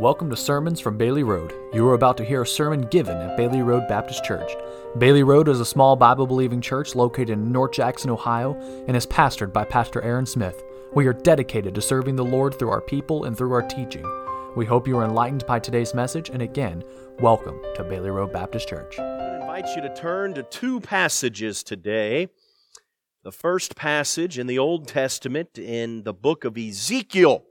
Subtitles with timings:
[0.00, 1.52] Welcome to Sermons from Bailey Road.
[1.74, 4.52] You are about to hear a sermon given at Bailey Road Baptist Church.
[4.96, 8.54] Bailey Road is a small Bible believing church located in North Jackson, Ohio,
[8.86, 10.62] and is pastored by Pastor Aaron Smith.
[10.94, 14.04] We are dedicated to serving the Lord through our people and through our teaching.
[14.54, 16.84] We hope you are enlightened by today's message, and again,
[17.18, 19.00] welcome to Bailey Road Baptist Church.
[19.00, 22.28] I invite you to turn to two passages today.
[23.24, 27.47] The first passage in the Old Testament in the book of Ezekiel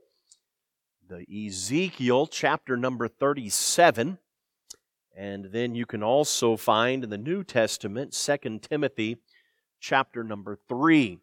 [1.08, 4.18] the Ezekiel chapter number 37.
[5.16, 9.18] And then you can also find in the New Testament 2 Timothy
[9.80, 11.20] chapter number 3.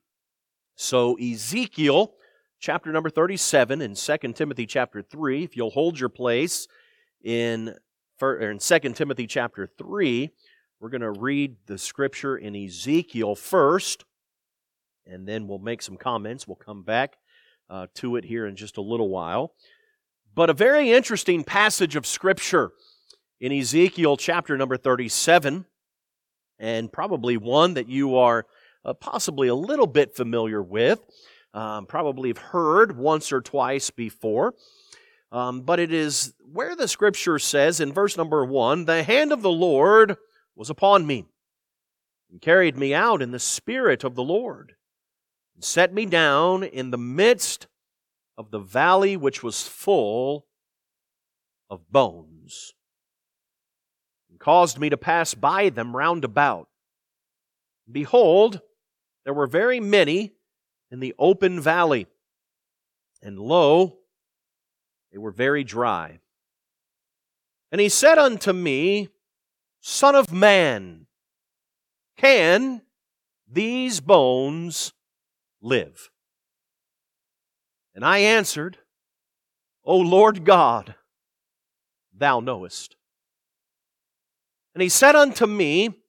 [0.74, 2.15] So Ezekiel
[2.59, 6.66] chapter number 37 and 2 Timothy chapter 3, if you'll hold your place
[7.23, 7.74] in,
[8.21, 10.30] in 2 Timothy chapter 3,
[10.80, 14.05] we're going to read the scripture in Ezekiel first,
[15.07, 16.48] and then we'll make some comments.
[16.48, 17.16] We'll come back
[17.71, 19.55] uh, to it here in just a little while.
[20.35, 22.73] But a very interesting passage of Scripture
[23.40, 25.65] in Ezekiel chapter number 37,
[26.59, 28.45] and probably one that you are
[28.85, 30.99] uh, possibly a little bit familiar with,
[31.52, 34.55] um, probably have heard once or twice before.
[35.30, 39.43] Um, but it is where the Scripture says in verse number one, The hand of
[39.43, 40.16] the Lord
[40.57, 41.27] was upon me,
[42.29, 44.74] and carried me out in the Spirit of the Lord,
[45.55, 47.68] and set me down in the midst
[48.37, 50.46] of the valley which was full
[51.71, 52.74] of bones,
[54.30, 56.68] and caused me to pass by them round about.
[57.90, 58.60] Behold,
[59.24, 60.32] there were very many
[60.90, 62.07] in the open valley,
[63.23, 63.99] and lo,
[65.12, 66.21] they were very dry.
[67.71, 69.09] And he said unto me,
[69.81, 71.06] Son of man,
[72.16, 72.82] can
[73.50, 74.93] these bones
[75.60, 76.10] live?
[77.94, 78.78] And I answered,
[79.84, 80.94] O Lord God,
[82.12, 82.97] thou knowest.
[84.75, 86.00] And he said unto me,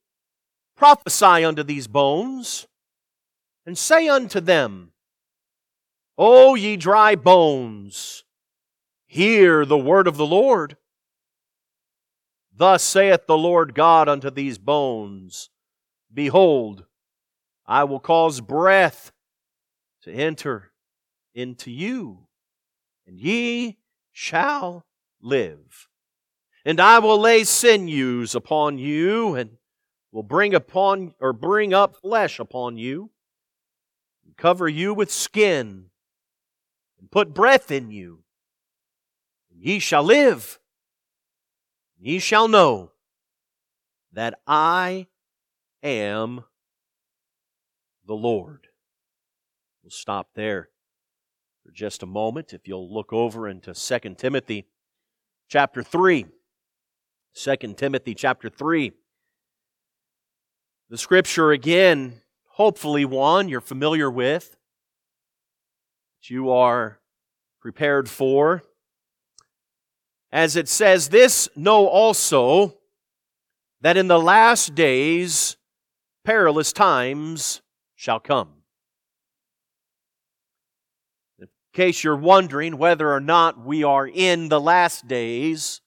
[0.75, 2.68] Prophesy unto these bones,
[3.66, 4.91] and say unto them,
[6.18, 8.24] O ye dry bones,
[9.06, 10.78] hear the word of the Lord.
[12.53, 15.50] Thus saith the Lord God unto these bones,
[16.13, 16.85] Behold,
[17.66, 19.12] I will cause breath
[20.03, 20.72] to enter
[21.35, 22.28] into you,
[23.06, 23.78] and ye
[24.12, 24.85] shall
[25.22, 25.88] live.
[26.63, 29.57] And I will lay sinews upon you, and
[30.12, 33.12] will bring upon or bring up flesh upon you,
[34.25, 35.91] and cover you with skin,
[36.97, 38.24] and put breath in you,
[39.51, 40.57] and ye shall live.
[42.00, 42.91] Ye shall know
[44.13, 45.07] that I
[45.84, 46.45] am
[48.06, 48.68] the Lord.
[49.84, 50.69] We'll stop there
[51.66, 52.53] for just a moment.
[52.53, 54.66] If you'll look over into 2 Timothy
[55.50, 56.28] chapter 3.
[57.34, 58.92] 2 Timothy chapter 3.
[60.90, 64.56] The scripture again, hopefully one you're familiar with,
[66.22, 67.00] that you are
[67.59, 68.62] prepared for.
[70.31, 72.78] As it says, This know also
[73.81, 75.58] that in the last days
[76.24, 77.64] perilous times
[77.96, 78.55] shall come.
[81.75, 85.81] Case you're wondering whether or not we are in the last days,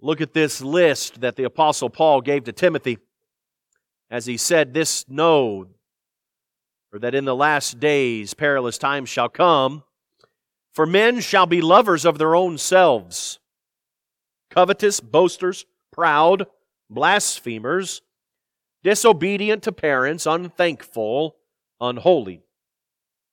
[0.00, 2.98] look at this list that the Apostle Paul gave to Timothy
[4.08, 5.66] as he said, This know,
[6.92, 9.82] or that in the last days perilous times shall come.
[10.72, 13.40] For men shall be lovers of their own selves,
[14.48, 16.46] covetous, boasters, proud,
[16.88, 18.00] blasphemers,
[18.82, 21.36] disobedient to parents, unthankful,
[21.80, 22.42] unholy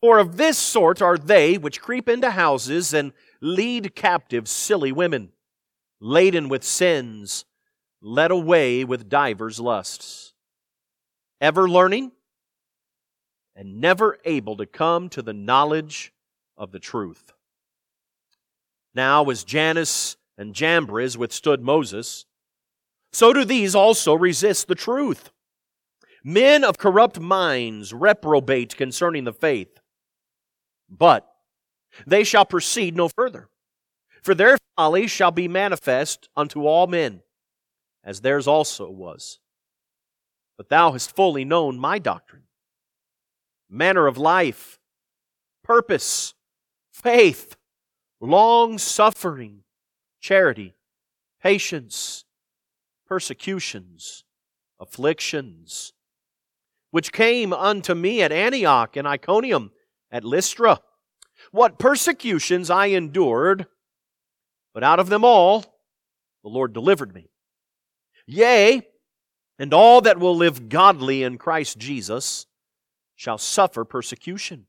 [0.00, 5.30] For of this sort are they which creep into houses and lead captive silly women,
[6.00, 7.44] laden with sins,
[8.00, 10.34] led away with divers lusts,
[11.40, 12.12] ever learning
[13.56, 16.12] and never able to come to the knowledge
[16.56, 17.32] of the truth.
[18.94, 22.24] Now, as Jannes and Jambres withstood Moses,
[23.12, 25.30] so do these also resist the truth.
[26.22, 29.77] Men of corrupt minds reprobate concerning the faith
[30.88, 31.28] but
[32.06, 33.48] they shall proceed no further,
[34.22, 37.22] For their folly shall be manifest unto all men,
[38.04, 39.40] as theirs also was.
[40.56, 42.44] But thou hast fully known my doctrine,
[43.70, 44.78] manner of life,
[45.62, 46.34] purpose,
[46.92, 47.56] faith,
[48.20, 49.62] long suffering,
[50.20, 50.74] charity,
[51.42, 52.24] patience,
[53.06, 54.24] persecutions,
[54.80, 55.92] afflictions,
[56.90, 59.70] which came unto me at Antioch and Iconium,
[60.10, 60.80] at Lystra.
[61.52, 63.66] What persecutions I endured,
[64.74, 65.64] but out of them all
[66.42, 67.30] the Lord delivered me.
[68.26, 68.82] Yea,
[69.58, 72.46] and all that will live godly in Christ Jesus
[73.16, 74.66] shall suffer persecution.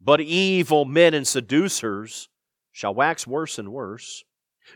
[0.00, 2.28] But evil men and seducers
[2.72, 4.22] shall wax worse and worse,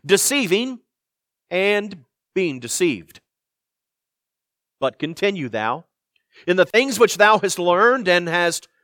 [0.05, 0.81] deceiving
[1.51, 2.05] and
[2.35, 3.21] being deceived.
[4.81, 5.85] But continue thou
[6.47, 8.67] in the things which thou hast learned and hast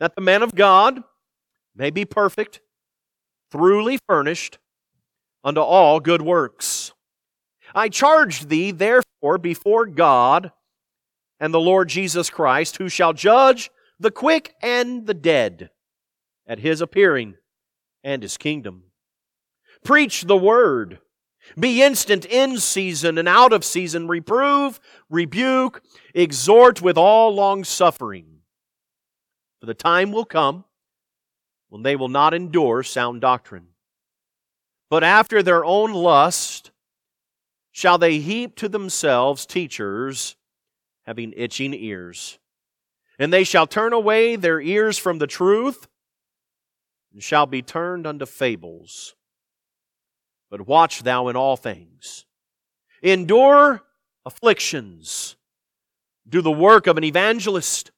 [0.00, 1.02] that the man of God
[1.74, 2.60] may be perfect,
[3.50, 4.58] thoroughly furnished
[5.44, 6.92] unto all good works.
[7.74, 10.52] I charge thee, therefore, before God
[11.40, 15.70] and the Lord Jesus Christ, who shall judge the quick and the dead
[16.46, 17.36] at his appearing
[18.04, 18.84] and his kingdom.
[19.84, 20.98] Preach the word.
[21.58, 24.06] Be instant in season and out of season.
[24.06, 24.78] Reprove,
[25.10, 25.82] rebuke,
[26.14, 28.41] exhort with all long suffering.
[29.62, 30.64] For the time will come
[31.68, 33.68] when they will not endure sound doctrine.
[34.90, 36.72] But after their own lust
[37.70, 40.34] shall they heap to themselves teachers
[41.06, 42.40] having itching ears.
[43.20, 45.86] And they shall turn away their ears from the truth
[47.12, 49.14] and shall be turned unto fables.
[50.50, 52.26] But watch thou in all things.
[53.00, 53.84] Endure
[54.26, 55.36] afflictions.
[56.28, 57.92] Do the work of an evangelist.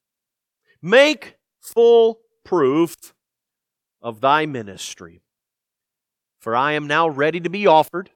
[0.83, 3.15] Make full proof
[4.03, 5.23] of thy ministry.
[6.39, 8.11] For I am now ready to be offered,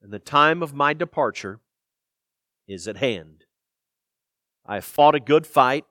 [0.00, 1.60] and the time of my departure
[2.66, 3.44] is at hand.
[4.64, 5.84] I have fought a good fight.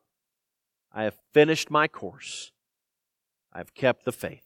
[0.92, 2.52] I have finished my course.
[3.54, 4.44] I have kept the faith.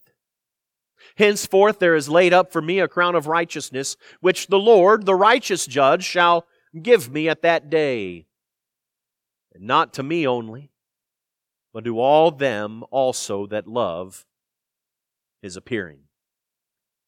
[1.15, 5.15] Henceforth there is laid up for me a crown of righteousness, which the Lord, the
[5.15, 6.45] righteous judge, shall
[6.81, 8.27] give me at that day.
[9.53, 10.70] And not to me only,
[11.73, 14.25] but to all them also that love
[15.41, 15.99] his appearing.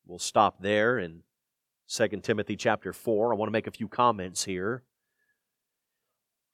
[0.05, 1.23] We'll stop there in
[1.89, 3.33] 2 Timothy chapter 4.
[3.33, 4.83] I want to make a few comments here.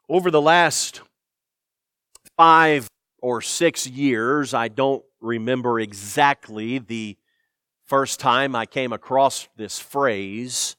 [0.08, 1.02] Over the last
[2.36, 2.88] five
[3.22, 7.18] or six years, I don't remember exactly the
[7.86, 10.76] first time I came across this phrase,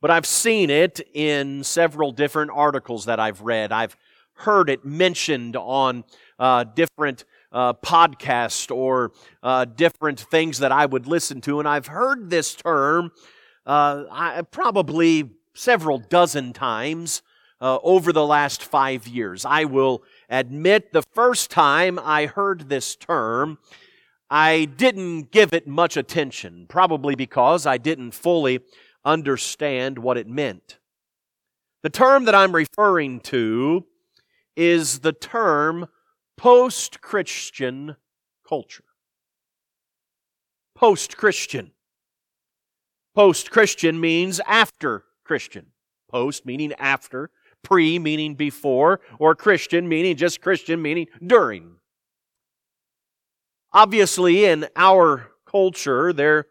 [0.00, 3.72] but I've seen it in several different articles that I've read.
[3.72, 3.96] I've
[4.42, 6.04] heard it mentioned on
[6.38, 9.12] uh, different uh, podcasts or
[9.42, 13.12] uh, different things that I would listen to, and I've heard this term
[13.66, 17.22] uh, I, probably several dozen times
[17.60, 19.44] uh, over the last five years.
[19.44, 23.58] I will admit the first time I heard this term,
[24.28, 28.60] I didn't give it much attention, probably because I didn't fully
[29.04, 30.78] understand what it meant.
[31.82, 33.84] The term that I'm referring to
[34.56, 35.86] is the term
[36.36, 37.96] post Christian
[38.46, 38.84] culture.
[40.74, 41.72] Post Christian.
[43.14, 45.66] Post Christian means after Christian.
[46.10, 47.30] Post meaning after,
[47.62, 51.76] pre meaning before, or Christian meaning just Christian meaning during.
[53.72, 56.46] Obviously, in our culture, there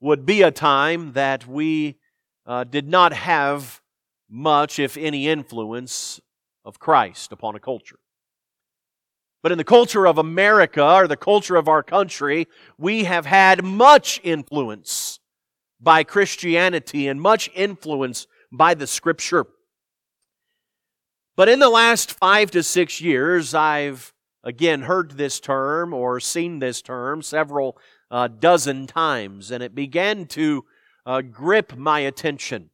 [0.00, 1.98] would be a time that we
[2.46, 3.80] uh, did not have
[4.28, 6.20] much, if any, influence
[6.68, 7.98] of Christ upon a culture.
[9.42, 12.46] But in the culture of America, or the culture of our country,
[12.76, 15.18] we have had much influence
[15.80, 19.46] by Christianity and much influence by the Scripture.
[21.36, 24.12] But in the last five to six years, I've
[24.44, 27.78] again heard this term or seen this term several
[28.10, 30.64] uh, dozen times, and it began to
[31.06, 32.70] uh, grip my attention.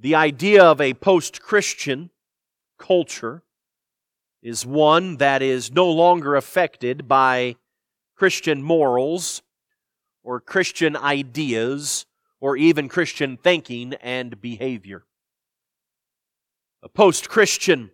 [0.00, 2.10] The idea of a post Christian
[2.78, 3.42] culture
[4.40, 7.56] is one that is no longer affected by
[8.14, 9.42] Christian morals
[10.22, 12.06] or Christian ideas
[12.38, 15.04] or even Christian thinking and behavior.
[16.84, 17.90] A post Christian,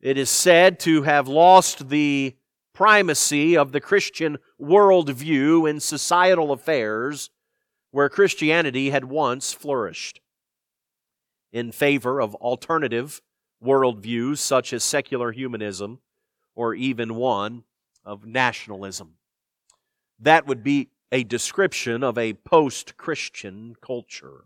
[0.00, 2.34] it is said to have lost the
[2.72, 7.28] primacy of the Christian worldview in societal affairs
[7.90, 10.22] where Christianity had once flourished
[11.52, 13.20] in favor of alternative
[13.62, 15.98] worldviews such as secular humanism
[16.54, 17.64] or even one
[18.04, 19.14] of nationalism.
[20.20, 24.44] That would be a description of a post Christian culture.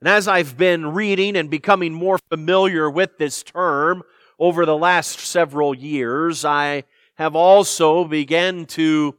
[0.00, 4.02] And as I've been reading and becoming more familiar with this term
[4.38, 6.84] over the last several years, I
[7.16, 9.14] have also begun to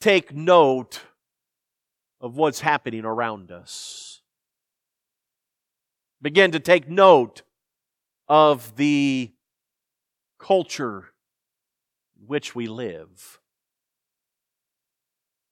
[0.00, 1.00] take note
[2.20, 4.11] of what's happening around us.
[6.22, 7.42] Begin to take note
[8.28, 9.32] of the
[10.38, 11.08] culture
[12.16, 13.40] in which we live.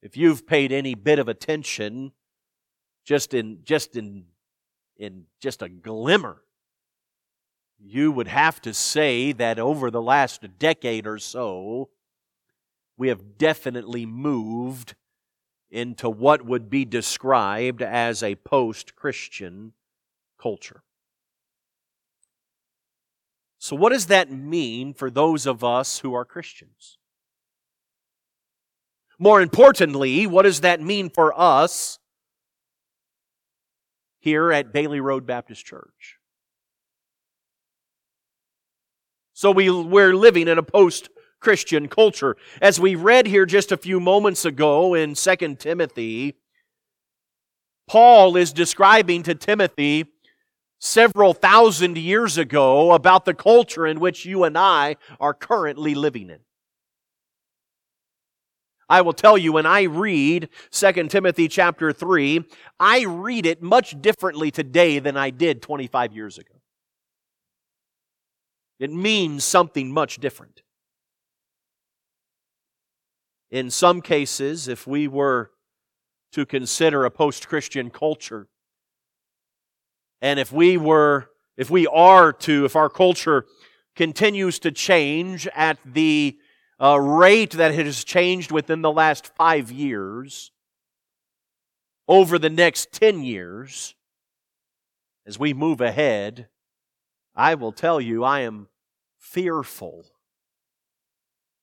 [0.00, 2.12] If you've paid any bit of attention,
[3.04, 4.26] just in just in
[4.96, 6.42] in just a glimmer,
[7.76, 11.90] you would have to say that over the last decade or so,
[12.96, 14.94] we have definitely moved
[15.68, 19.72] into what would be described as a post Christian
[20.40, 20.82] culture.
[23.58, 26.98] So, what does that mean for those of us who are Christians?
[29.18, 31.98] More importantly, what does that mean for us
[34.18, 36.16] here at Bailey Road Baptist Church?
[39.34, 41.08] So we, we're living in a post
[41.40, 42.36] Christian culture.
[42.60, 46.36] As we read here just a few moments ago in 2 Timothy,
[47.88, 50.06] Paul is describing to Timothy
[50.80, 56.30] several thousand years ago about the culture in which you and I are currently living
[56.30, 56.40] in.
[58.88, 62.44] I will tell you when I read 2 Timothy chapter 3,
[62.80, 66.54] I read it much differently today than I did 25 years ago.
[68.80, 70.62] It means something much different.
[73.50, 75.52] In some cases, if we were
[76.32, 78.48] to consider a post Christian culture,
[80.20, 83.46] and if we were, if we are to, if our culture
[83.96, 86.38] continues to change at the
[86.80, 90.50] uh, rate that it has changed within the last five years,
[92.08, 93.94] over the next 10 years,
[95.26, 96.48] as we move ahead,
[97.36, 98.68] I will tell you, I am
[99.16, 100.06] fearful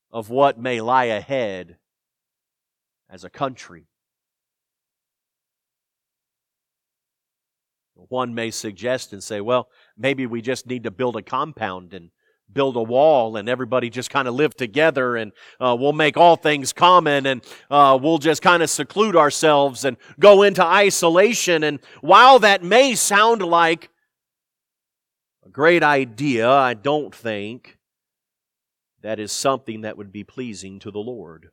[0.09, 1.77] of what may lie ahead
[3.09, 3.87] as a country.
[8.09, 12.11] One may suggest and say, well, maybe we just need to build a compound and
[12.51, 16.35] build a wall and everybody just kind of live together and uh, we'll make all
[16.35, 21.63] things common and uh, we'll just kind of seclude ourselves and go into isolation.
[21.63, 23.89] And while that may sound like
[25.45, 27.77] a great idea, I don't think
[29.01, 31.49] that is something that would be pleasing to the Lord.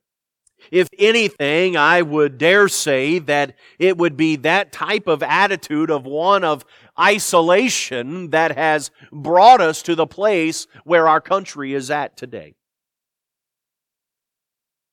[0.70, 6.04] If anything, I would dare say that it would be that type of attitude of
[6.04, 6.64] one of
[6.98, 12.54] isolation that has brought us to the place where our country is at today.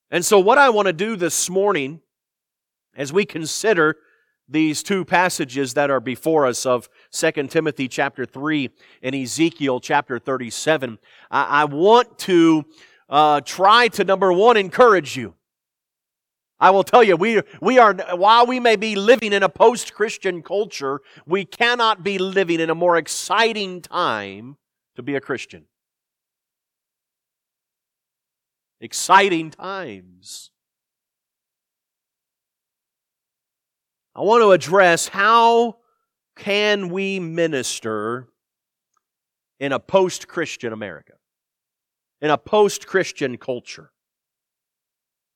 [0.09, 2.01] And so, what I want to do this morning,
[2.95, 3.95] as we consider
[4.51, 8.69] these two passages that are before us of 2 Timothy chapter 3
[9.01, 10.99] and Ezekiel chapter 37,
[11.31, 12.65] I, want to
[13.09, 15.35] uh, try to, number one, encourage you.
[16.61, 19.95] I will tell you, we, we are, while we may be living in a post
[19.95, 24.57] Christian culture, we cannot be living in a more exciting time
[24.95, 25.65] to be a Christian.
[28.79, 30.51] Exciting times.
[34.15, 35.77] I want to address how
[36.35, 38.27] can we minister
[39.59, 41.13] in a post Christian America,
[42.21, 43.91] in a post Christian culture.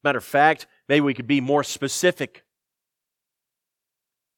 [0.04, 2.44] Matter of fact, maybe we could be more specific.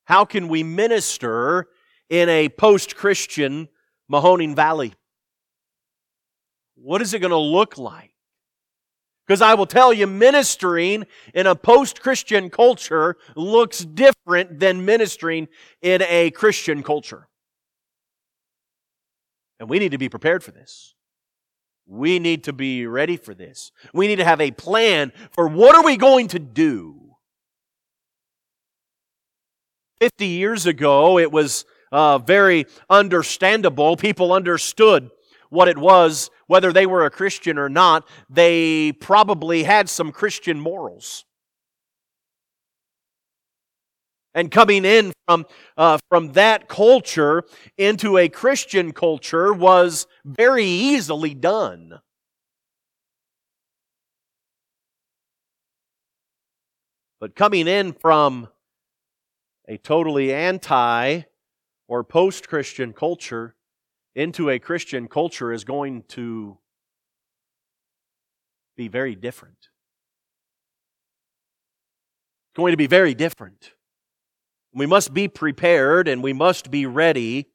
[0.06, 1.68] How can we minister
[2.10, 3.68] in a post Christian
[4.12, 4.94] Mahoning Valley?
[6.76, 8.14] What is it going to look like?
[9.26, 15.50] Because I will tell you, ministering in a post Christian culture looks different than ministering
[15.82, 17.28] in a Christian culture.
[19.60, 20.96] And we need to be prepared for this.
[21.88, 23.72] We need to be ready for this.
[23.94, 27.16] We need to have a plan for what are we going to do.
[30.00, 33.96] 50 years ago, it was uh, very understandable.
[33.96, 35.10] People understood
[35.50, 38.08] what it was, whether they were a Christian or not.
[38.30, 41.26] They probably had some Christian morals.
[44.38, 47.42] And coming in from, uh, from that culture
[47.76, 52.00] into a Christian culture was very easily done.
[57.20, 58.48] But coming in from
[59.68, 61.24] a totally anti
[61.88, 63.56] or post Christian culture
[64.14, 66.60] into a Christian culture is going to
[68.76, 69.58] be very different.
[72.52, 73.72] It's going to be very different.
[74.74, 77.48] We must be prepared and we must be ready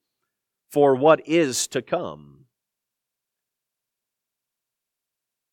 [0.70, 2.46] for what is to come.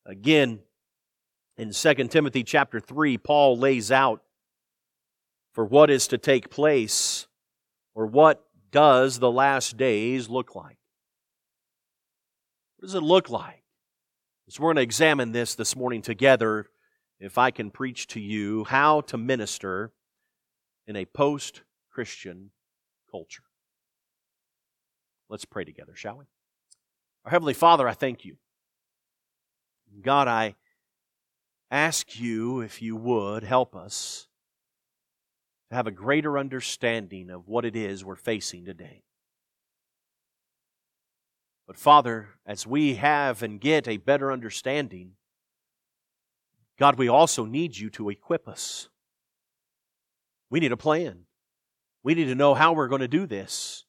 [0.06, 0.60] Again,
[1.56, 4.22] in 2 Timothy chapter 3, Paul lays out
[5.52, 7.26] for what is to take place
[7.94, 10.78] or what does the last days look like.
[12.76, 13.62] What does it look like?
[14.48, 16.66] So we're going to examine this this morning together
[17.20, 19.92] if I can preach to you how to minister
[20.90, 22.50] in a post Christian
[23.08, 23.44] culture.
[25.28, 26.24] Let's pray together, shall we?
[27.24, 28.38] Our Heavenly Father, I thank you.
[30.02, 30.56] God, I
[31.70, 34.26] ask you, if you would, help us
[35.68, 39.04] to have a greater understanding of what it is we're facing today.
[41.68, 45.12] But Father, as we have and get a better understanding,
[46.80, 48.88] God, we also need you to equip us.
[50.50, 51.26] We need a plan.
[52.02, 53.84] We need to know how we're going to do this.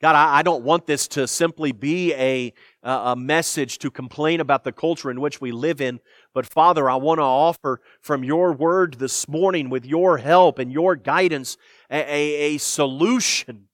[0.00, 4.62] God, I, I don't want this to simply be a, a message to complain about
[4.62, 5.98] the culture in which we live in,
[6.32, 10.72] but Father, I want to offer from your word this morning with your help and
[10.72, 11.56] your guidance
[11.90, 13.64] a, a, a solution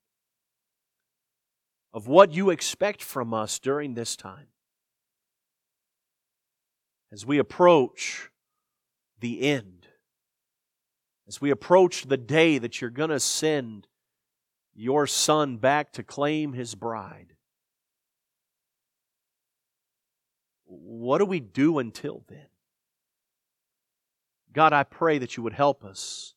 [1.92, 4.48] of what you expect from us during this time.
[7.12, 8.30] As we approach
[9.20, 9.73] the end,
[11.26, 13.86] as we approach the day that you're going to send
[14.74, 17.34] your son back to claim his bride.
[20.64, 22.46] What do we do until then?
[24.52, 26.34] God, I pray that you would help us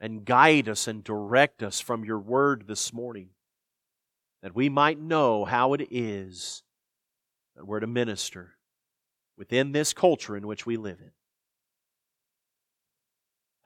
[0.00, 3.30] and guide us and direct us from your word this morning,
[4.42, 6.62] that we might know how it is
[7.54, 8.54] that we're to minister
[9.36, 11.10] within this culture in which we live in.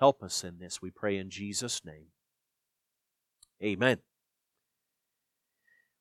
[0.05, 2.09] Help us in this, we pray in Jesus' name.
[3.63, 3.97] Amen.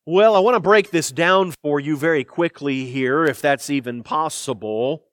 [0.05, 4.03] Well, I want to break this down for you very quickly here, if that's even
[4.03, 5.05] possible.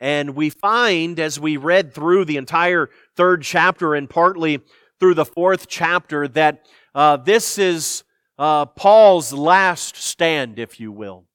[0.00, 4.62] And we find as we read through the entire third chapter and partly
[4.98, 8.02] through the fourth chapter that uh, this is
[8.38, 11.26] uh, Paul's last stand, if you will.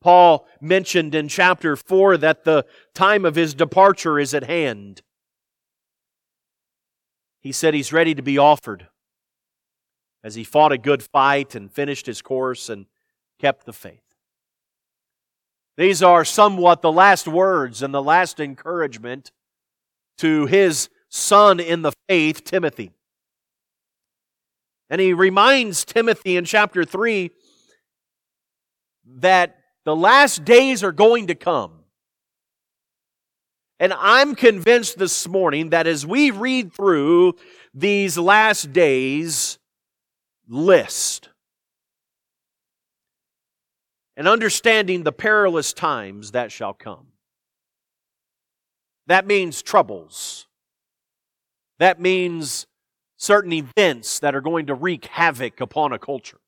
[0.00, 5.02] Paul mentioned in chapter 4 that the time of his departure is at hand.
[7.40, 8.88] He said he's ready to be offered
[10.22, 12.86] as he fought a good fight and finished his course and
[13.38, 14.02] kept the faith.
[15.76, 19.30] These are somewhat the last words and the last encouragement
[20.18, 22.92] to his son in the faith, Timothy.
[24.90, 27.30] And he reminds Timothy in chapter 3
[29.20, 29.57] that
[29.88, 31.72] the last days are going to come.
[33.80, 37.36] And I'm convinced this morning that as we read through
[37.72, 39.58] these last days
[40.46, 41.30] list
[44.14, 47.06] and understanding the perilous times that shall come,
[49.06, 50.46] that means troubles.
[51.78, 52.66] That means
[53.16, 56.40] certain events that are going to wreak havoc upon a culture.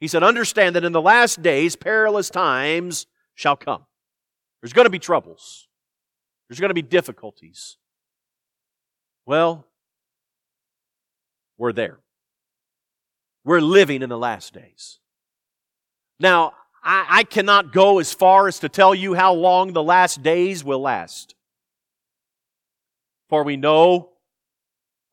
[0.00, 3.86] He said, Understand that in the last days, perilous times shall come.
[4.60, 5.68] There's going to be troubles.
[6.48, 7.76] There's going to be difficulties.
[9.24, 9.66] Well,
[11.58, 11.98] we're there.
[13.44, 15.00] We're living in the last days.
[16.18, 20.22] Now, I, I, cannot go as far as to tell you how long the last
[20.22, 21.34] days will last.
[23.28, 24.10] For we know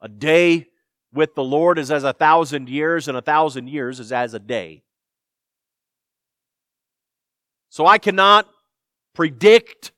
[0.01, 0.67] a day
[1.13, 4.39] with the Lord is as a thousand years, and a thousand years is as a
[4.39, 4.83] day.
[7.69, 8.47] So I cannot
[9.13, 9.91] predict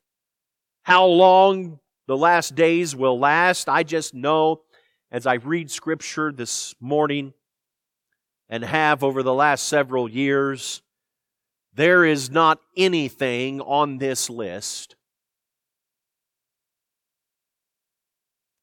[0.82, 3.68] how long the last days will last.
[3.68, 4.62] I just know
[5.10, 7.32] as I read Scripture this morning
[8.48, 10.82] and have over the last several years,
[11.74, 14.96] there is not anything on this list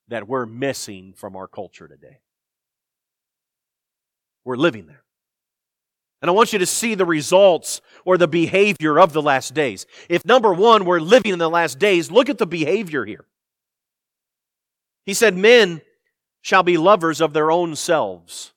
[0.07, 2.19] that we're missing from our culture today.
[4.45, 5.03] We're living there.
[6.21, 9.85] And I want you to see the results or the behavior of the last days.
[10.07, 13.25] If number one, we're living in the last days, look at the behavior here.
[15.05, 15.81] He said, Men
[16.41, 18.53] shall be lovers of their own selves.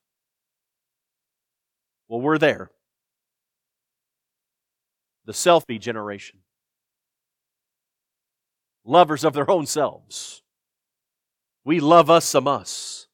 [2.09, 2.71] Well, we're there.
[5.25, 6.39] The selfie generation.
[8.85, 10.43] Lovers of their own selves.
[11.65, 13.09] We love us some us.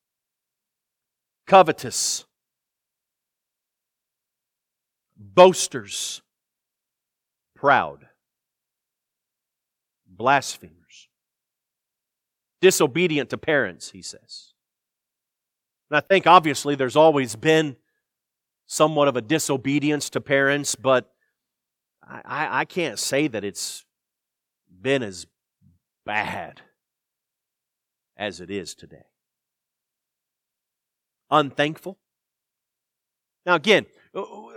[1.47, 2.27] Covetous.
[5.23, 6.21] Boasters.
[7.55, 8.07] Proud.
[10.07, 11.09] Blasphemers.
[12.61, 14.53] Disobedient to parents, he says.
[15.91, 17.77] And I think obviously there's always been
[18.67, 21.13] somewhat of a disobedience to parents, but
[22.03, 23.85] I, I can't say that it's
[24.81, 25.27] been as
[26.05, 26.63] bad
[28.17, 29.07] as it is today.
[31.31, 31.99] Unthankful.
[33.47, 33.87] Now, again,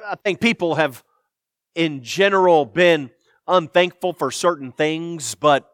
[0.07, 1.03] I think people have
[1.73, 3.11] in general been
[3.47, 5.69] unthankful for certain things, but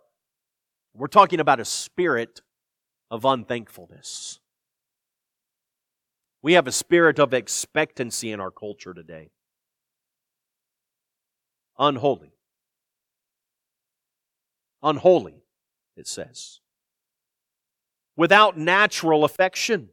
[0.93, 2.41] we're talking about a spirit
[3.09, 4.39] of unthankfulness.
[6.41, 9.31] We have a spirit of expectancy in our culture today.
[11.77, 12.33] Unholy.
[14.81, 15.43] Unholy,
[15.95, 16.59] it says.
[18.15, 19.89] Without natural affection.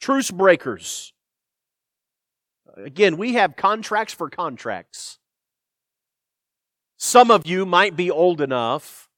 [0.00, 1.12] Truce breakers.
[2.84, 5.18] Again, we have contracts for contracts.
[6.96, 9.08] Some of you might be old enough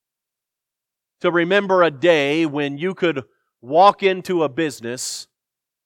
[1.20, 3.24] to remember a day when you could
[3.60, 5.26] walk into a business,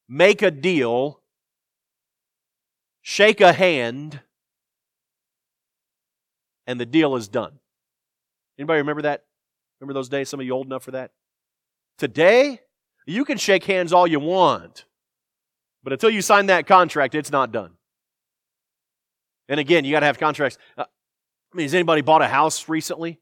[0.09, 1.23] make a deal,
[3.03, 4.21] shake a hand,
[6.67, 7.59] and the deal is done.
[8.59, 9.25] Anybody remember that?
[9.81, 10.29] Remember those days?
[10.29, 11.13] Some of you old enough for that?
[11.99, 12.61] Today,
[13.07, 14.85] you can shake hands all you want,
[15.87, 17.71] but until you sign that contract, it's not done.
[19.49, 20.59] And again, you got to have contracts.
[20.77, 23.21] Uh, I mean, has anybody bought a house recently?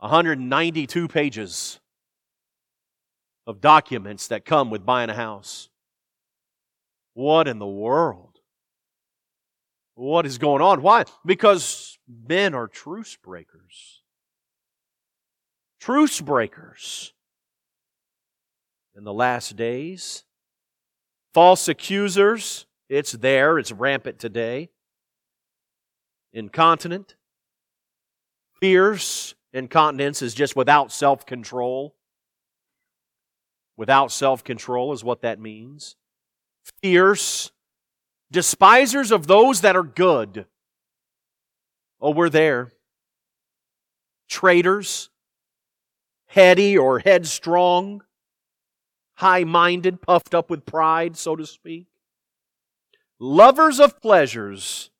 [0.00, 1.80] 192 pages
[3.46, 5.70] of documents that come with buying a house.
[7.14, 8.38] What in the world?
[9.94, 10.82] What is going on?
[10.82, 11.04] Why?
[11.24, 14.02] Because men are truce breakers.
[15.80, 17.14] Truce breakers.
[18.94, 20.24] In the last days,
[21.34, 24.70] false accusers, it's there, it's rampant today.
[26.32, 27.16] Incontinent,
[28.60, 31.94] fierce, incontinence is just without self control.
[33.76, 35.96] Without self control is what that means.
[36.82, 37.50] Fierce,
[38.30, 40.46] despisers of those that are good.
[42.00, 42.72] Oh, we're there.
[44.28, 45.10] Traitors,
[46.26, 48.02] heady or headstrong,
[49.20, 51.86] high minded, puffed up with pride, so to speak.
[53.18, 54.90] Lovers of pleasures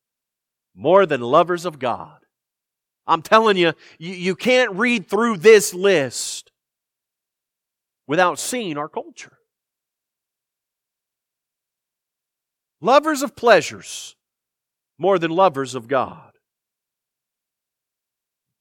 [0.74, 2.18] more than lovers of God.
[3.06, 6.52] I'm telling you, you, you can't read through this list
[8.06, 9.38] without seeing our culture.
[12.82, 14.16] Lovers of pleasures
[14.98, 16.32] more than lovers of God.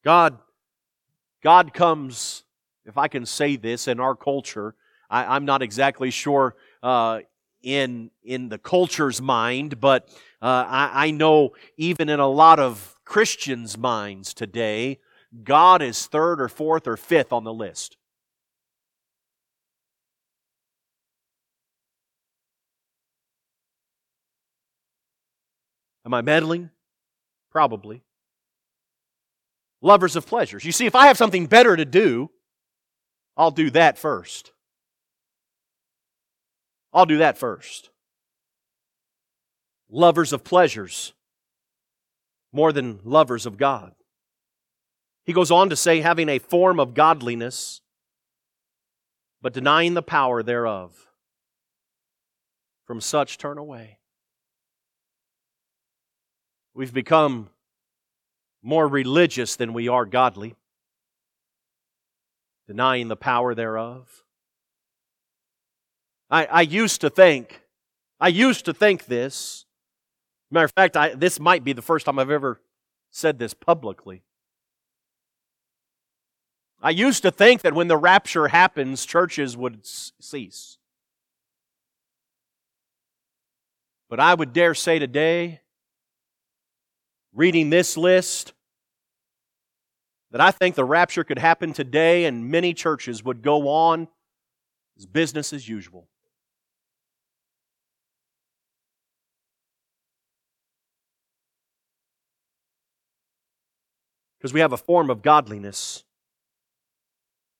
[0.05, 0.37] God,
[1.43, 2.45] God comes,
[2.85, 4.73] if I can say this, in our culture.
[5.09, 7.21] I, am not exactly sure uh,
[7.61, 10.09] in in the culture's mind, but
[10.41, 14.99] uh, I, I know even in a lot of Christians' minds today,
[15.43, 17.97] God is third or fourth or fifth on the list.
[26.05, 26.69] Am I meddling?
[27.51, 28.03] Probably.
[29.81, 30.65] Lovers of pleasures.
[30.65, 32.31] You see, if I have something better to do,
[33.37, 34.51] I'll do that first.
[36.93, 37.89] I'll do that first.
[39.89, 41.13] Lovers of pleasures
[42.51, 43.93] more than lovers of God.
[45.23, 47.81] He goes on to say, having a form of godliness,
[49.41, 51.07] but denying the power thereof.
[52.85, 53.99] From such turn away.
[56.73, 57.49] We've become
[58.63, 60.55] more religious than we are godly,
[62.67, 64.23] denying the power thereof.
[66.29, 67.61] I, I used to think,
[68.19, 69.65] I used to think this.
[70.51, 72.59] Matter of fact, I, this might be the first time I've ever
[73.11, 74.23] said this publicly.
[76.81, 80.77] I used to think that when the rapture happens, churches would cease.
[84.09, 85.61] But I would dare say today
[87.33, 88.53] reading this list
[90.31, 94.07] that I think the rapture could happen today and many churches would go on
[94.97, 96.08] as business as usual.
[104.39, 106.05] Because we have a form of godliness,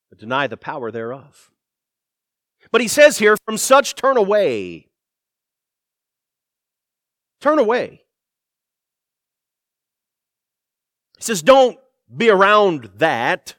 [0.08, 1.50] but deny the power thereof.
[2.72, 4.88] But he says here, from such turn away.
[7.40, 8.02] Turn away.
[11.18, 11.78] He says, don't
[12.14, 13.56] be around that.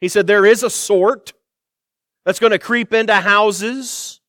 [0.00, 1.32] He said, there is a sort
[2.24, 4.20] that's going to creep into houses.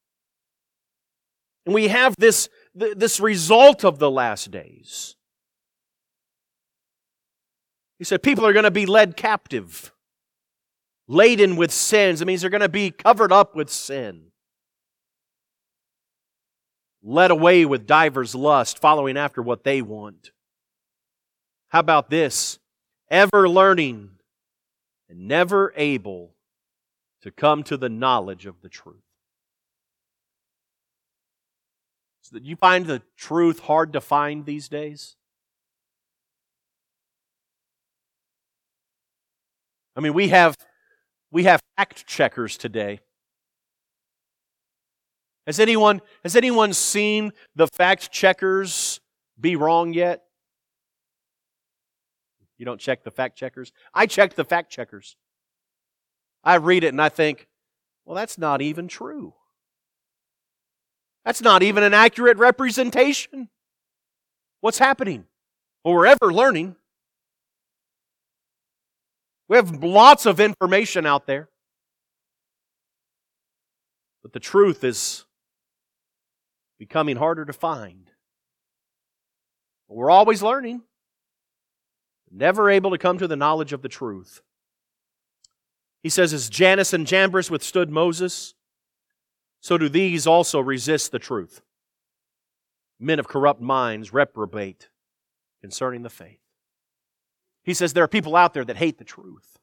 [1.66, 5.17] And we have this, this result of the last days.
[7.98, 9.92] He said, people are going to be led captive,
[11.08, 12.22] laden with sins.
[12.22, 14.32] It means they're going to be covered up with sin.
[17.04, 20.32] Led away with divers lust, following after what they want.
[21.70, 22.60] How about this?
[23.10, 24.12] Ever learning
[25.10, 26.36] and never able
[27.22, 29.04] to come to the knowledge of the truth.
[32.22, 35.17] So that you find the truth hard to find these days?
[39.98, 40.56] I mean, we have
[41.32, 43.00] we have fact checkers today.
[45.48, 49.02] Has anyone has anyone seen the fact checkers
[49.40, 50.24] be wrong yet?
[52.60, 53.72] You don't check the fact checkers?
[53.94, 55.16] I check the fact checkers.
[56.44, 57.48] I read it and I think,
[58.06, 59.34] well, that's not even true.
[61.26, 63.50] That's not even an accurate representation.
[64.62, 65.26] What's happening?
[65.84, 66.76] Well, we're ever learning.
[69.48, 71.50] We have lots of information out there.
[74.22, 75.26] But the truth is
[76.78, 78.12] becoming harder to find.
[79.88, 80.82] We're always learning
[82.32, 84.42] never able to come to the knowledge of the truth.
[86.04, 88.54] He says, As Jannes and Jambres withstood Moses,
[89.62, 91.62] so do these also resist the truth.
[93.00, 94.90] Men of corrupt minds reprobate
[95.62, 96.40] concerning the faith.
[97.68, 99.60] He says there are people out there that hate the truth.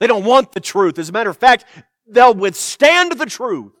[0.00, 0.98] They don't want the truth.
[0.98, 1.64] As a matter of fact,
[2.04, 3.72] they'll withstand the truth.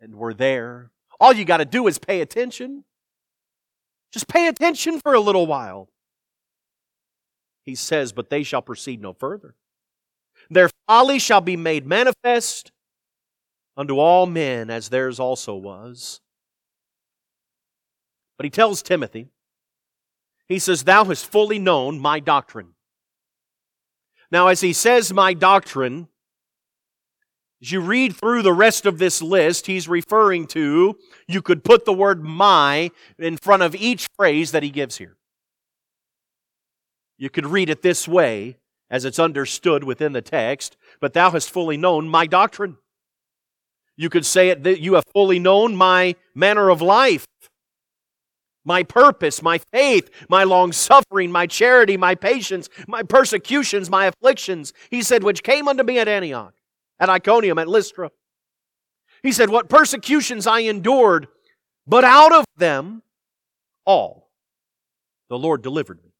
[0.00, 0.92] And we're there.
[1.18, 2.84] All you got to do is pay attention.
[4.12, 5.88] Just pay attention for a little while.
[7.64, 9.56] He says, But they shall proceed no further.
[10.48, 12.70] Their folly shall be made manifest
[13.76, 16.20] unto all men, as theirs also was.
[18.36, 19.26] But he tells Timothy,
[20.50, 22.74] he says, Thou hast fully known my doctrine.
[24.32, 26.08] Now, as he says my doctrine,
[27.62, 31.84] as you read through the rest of this list, he's referring to, you could put
[31.84, 35.16] the word my in front of each phrase that he gives here.
[37.16, 38.56] You could read it this way,
[38.90, 42.76] as it's understood within the text, but thou hast fully known my doctrine.
[43.96, 47.26] You could say it that you have fully known my manner of life,
[48.70, 54.72] my purpose, my faith, my long suffering, my charity, my patience, my persecutions, my afflictions.
[54.90, 56.54] He said, which came unto me at Antioch
[57.00, 58.12] at Iconium, at Lystra.
[59.22, 61.26] He said, What persecutions I endured,
[61.86, 63.02] but out of them
[63.84, 64.28] all
[65.28, 66.12] the Lord delivered me.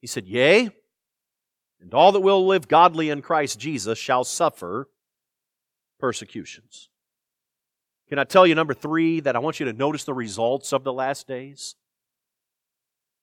[0.00, 0.70] He said, Yea,
[1.80, 4.88] and all that will live godly in Christ Jesus shall suffer
[5.98, 6.89] persecutions.
[8.10, 10.84] Can I tell you, number three, that I want you to notice the results of
[10.84, 11.76] the last days?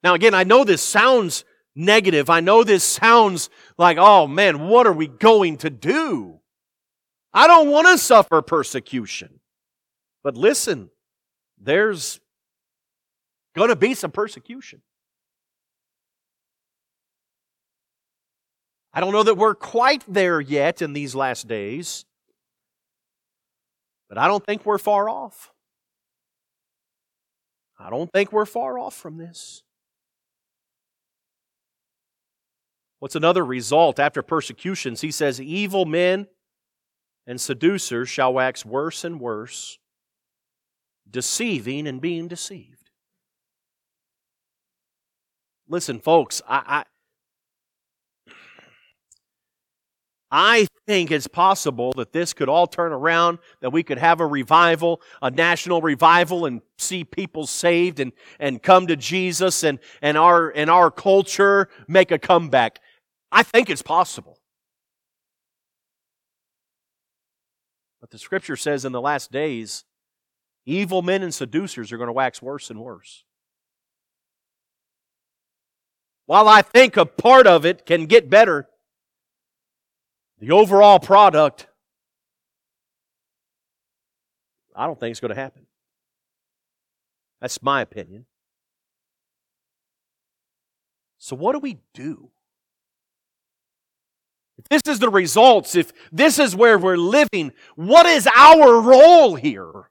[0.01, 1.43] Now, again, I know this sounds
[1.75, 2.29] negative.
[2.29, 6.39] I know this sounds like, oh man, what are we going to do?
[7.33, 9.41] I don't want to suffer persecution.
[10.23, 10.89] But listen,
[11.61, 12.19] there's
[13.55, 14.81] going to be some persecution.
[18.93, 22.05] I don't know that we're quite there yet in these last days,
[24.09, 25.51] but I don't think we're far off.
[27.79, 29.63] I don't think we're far off from this.
[32.99, 35.01] What's another result after persecutions?
[35.01, 36.27] He says, Evil men
[37.27, 39.77] and seducers shall wax worse and worse,
[41.09, 42.89] deceiving and being deceived.
[45.69, 46.85] Listen, folks, I,
[50.29, 54.25] I, think it's possible that this could all turn around, that we could have a
[54.25, 60.17] revival, a national revival, and see people saved and, and come to Jesus and, and
[60.17, 62.79] our and our culture make a comeback.
[63.31, 64.39] I think it's possible.
[67.99, 69.83] But the scripture says in the last days,
[70.65, 73.25] evil men and seducers are going to wax worse and worse.
[76.27, 78.69] While I think a part of it can get better,
[80.39, 81.67] the overall product,
[84.75, 85.65] I don't think it's going to happen.
[87.41, 88.25] That's my opinion.
[91.17, 92.31] So, what do we do?
[94.57, 99.35] if this is the results, if this is where we're living, what is our role
[99.35, 99.89] here?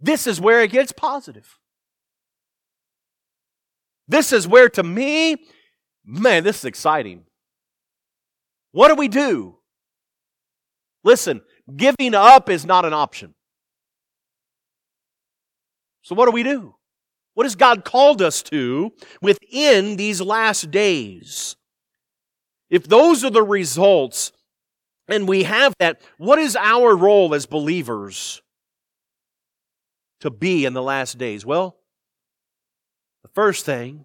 [0.00, 1.58] This is where it gets positive.
[4.08, 5.36] This is where, to me,
[6.04, 7.24] man, this is exciting.
[8.76, 9.56] What do we do?
[11.02, 11.40] Listen,
[11.74, 13.34] giving up is not an option.
[16.02, 16.74] So, what do we do?
[17.32, 21.56] What has God called us to within these last days?
[22.68, 24.32] If those are the results,
[25.08, 28.42] and we have that, what is our role as believers
[30.20, 31.46] to be in the last days?
[31.46, 31.78] Well,
[33.22, 34.04] the first thing,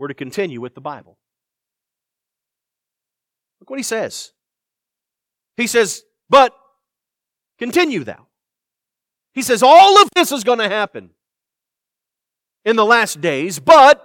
[0.00, 1.17] we're to continue with the Bible.
[3.60, 4.32] Look what he says.
[5.56, 6.54] He says, But
[7.58, 8.26] continue thou.
[9.32, 11.10] He says, All of this is going to happen
[12.64, 14.04] in the last days, but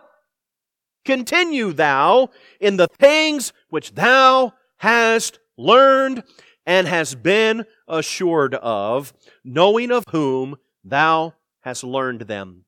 [1.06, 6.24] continue thou in the things which thou hast learned
[6.66, 9.14] and hast been assured of,
[9.44, 12.66] knowing of whom thou hast learned them,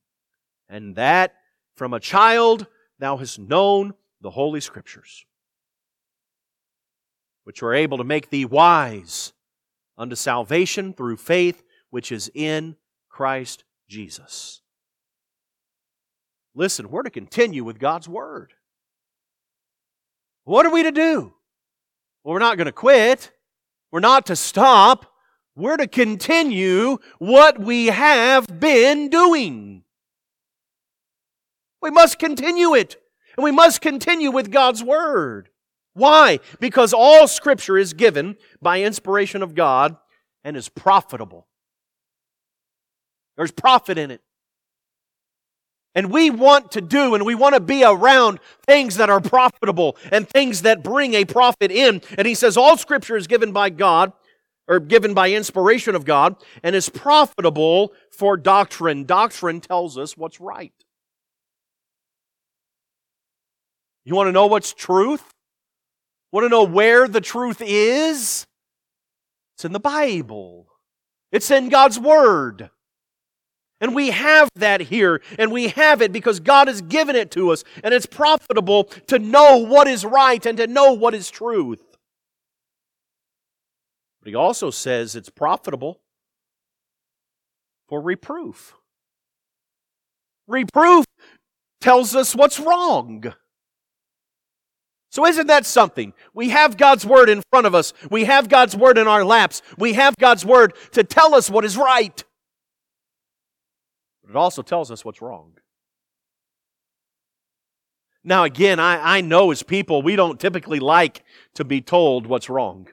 [0.68, 1.34] and that
[1.76, 2.68] from a child
[3.00, 5.26] thou hast known the Holy Scriptures,
[7.46, 9.34] which are able to make thee wise
[9.98, 12.76] unto salvation through faith which is in
[13.10, 14.62] Christ Jesus.
[16.54, 18.54] Listen, we're to continue with God's Word.
[20.44, 21.34] What are we to do?
[22.24, 23.32] Well, we're not going to quit.
[23.92, 25.06] We're not to stop.
[25.56, 29.84] We're to continue what we have been doing.
[31.82, 32.98] We must continue it.
[33.38, 35.50] And we must continue with God's Word.
[35.96, 36.40] Why?
[36.60, 39.96] Because all Scripture is given by inspiration of God
[40.44, 41.48] and is profitable.
[43.38, 44.22] There's profit in it.
[45.96, 49.96] And we want to do and we want to be around things that are profitable
[50.12, 52.02] and things that bring a profit in.
[52.18, 54.12] And he says all scripture is given by God
[54.68, 59.06] or given by inspiration of God and is profitable for doctrine.
[59.06, 60.74] Doctrine tells us what's right.
[64.04, 65.35] You want to know what's truth?
[66.36, 68.46] Want to know where the truth is?
[69.56, 70.68] It's in the Bible.
[71.32, 72.72] It's in God's Word.
[73.80, 77.52] And we have that here, and we have it because God has given it to
[77.52, 81.82] us, and it's profitable to know what is right and to know what is truth.
[84.20, 86.02] But he also says it's profitable
[87.88, 88.76] for reproof.
[90.48, 91.06] Reproof
[91.80, 93.34] tells us what's wrong.
[95.16, 96.12] So, isn't that something?
[96.34, 97.94] We have God's Word in front of us.
[98.12, 99.62] We have God's Word in our laps.
[99.78, 102.22] We have God's Word to tell us what is right.
[104.22, 105.54] But it also tells us what's wrong.
[108.26, 111.24] Now, again, I, I know as people, we don't typically like
[111.54, 112.90] to be told what's wrong.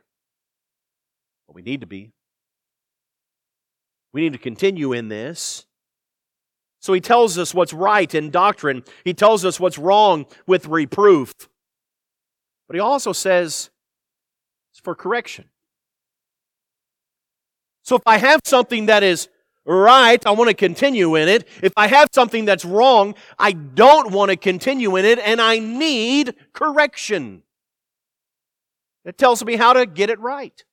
[1.48, 2.12] But we need to be.
[4.12, 5.66] We need to continue in this.
[6.78, 8.84] So he tells us what's right in doctrine.
[9.04, 11.34] He tells us what's wrong with reproof.
[12.72, 13.68] But he also says
[14.70, 15.44] it's for correction.
[17.82, 19.28] So if I have something that is
[19.66, 21.46] right, I want to continue in it.
[21.62, 25.58] If I have something that's wrong, I don't want to continue in it and I
[25.58, 27.42] need correction.
[29.04, 30.64] It tells me how to get it right.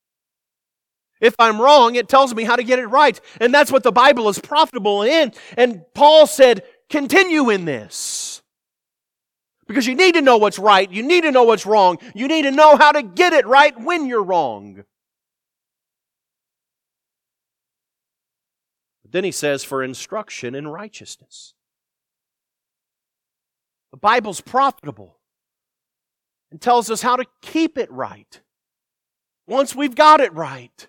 [1.20, 3.20] If I'm wrong, it tells me how to get it right.
[3.42, 5.34] And that's what the Bible is profitable in.
[5.58, 8.29] And Paul said, continue in this.
[9.70, 10.92] Because you need to know what's right.
[10.92, 12.00] You need to know what's wrong.
[12.16, 14.84] You need to know how to get it right when you're wrong.
[19.04, 21.54] But then he says, for instruction in righteousness.
[23.92, 25.20] The Bible's profitable
[26.50, 28.42] and tells us how to keep it right
[29.46, 30.88] once we've got it right.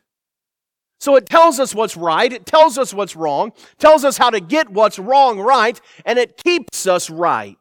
[1.00, 4.40] So it tells us what's right, it tells us what's wrong, tells us how to
[4.40, 7.59] get what's wrong right, and it keeps us right.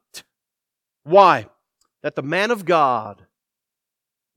[1.10, 1.48] Why?
[2.04, 3.26] That the man of God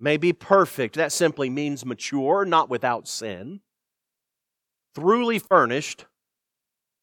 [0.00, 0.96] may be perfect.
[0.96, 3.60] That simply means mature, not without sin,
[4.94, 6.06] thoroughly furnished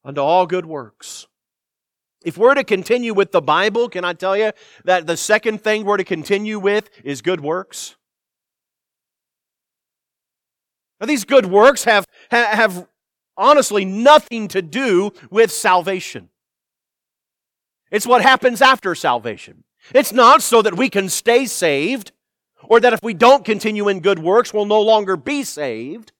[0.04, 1.28] unto all good works.
[2.24, 4.50] If we're to continue with the Bible, can I tell you
[4.84, 7.94] that the second thing we're to continue with is good works?
[11.00, 12.88] Now, these good works have, have
[13.36, 16.29] honestly nothing to do with salvation.
[17.90, 19.64] It's what happens after salvation.
[19.94, 22.12] It's not so that we can stay saved,
[22.64, 26.12] or that if we don't continue in good works, we'll no longer be saved.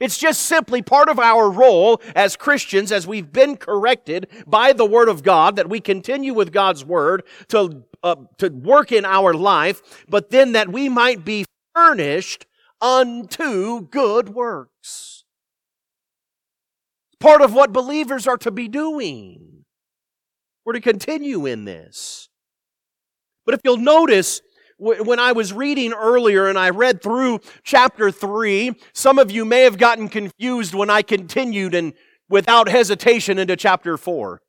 [0.00, 4.84] It's just simply part of our role as Christians, as we've been corrected by the
[4.84, 9.34] Word of God, that we continue with God's Word to uh, to work in our
[9.34, 11.44] life, but then that we might be
[11.74, 12.46] furnished
[12.80, 15.24] unto good works.
[17.18, 19.57] Part of what believers are to be doing.
[20.68, 22.28] We're to continue in this.
[23.46, 24.42] But if you'll notice,
[24.76, 29.62] when I was reading earlier and I read through chapter 3, some of you may
[29.62, 31.94] have gotten confused when I continued and
[32.28, 34.42] without hesitation into chapter 4.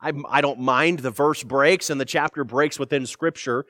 [0.00, 3.64] I, I don't mind the verse breaks and the chapter breaks within Scripture,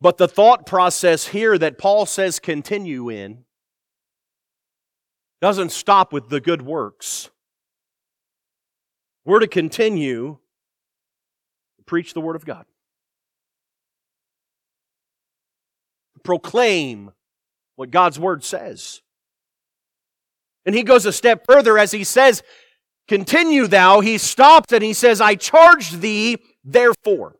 [0.00, 3.44] but the thought process here that Paul says continue in
[5.40, 7.30] doesn't stop with the good works.
[9.24, 10.38] We're to continue
[11.78, 12.66] to preach the Word of God,
[16.22, 17.12] proclaim
[17.76, 19.00] what God's Word says.
[20.66, 22.42] And he goes a step further as he says,
[23.06, 24.00] Continue thou.
[24.00, 27.36] He stops and he says, I charge thee therefore.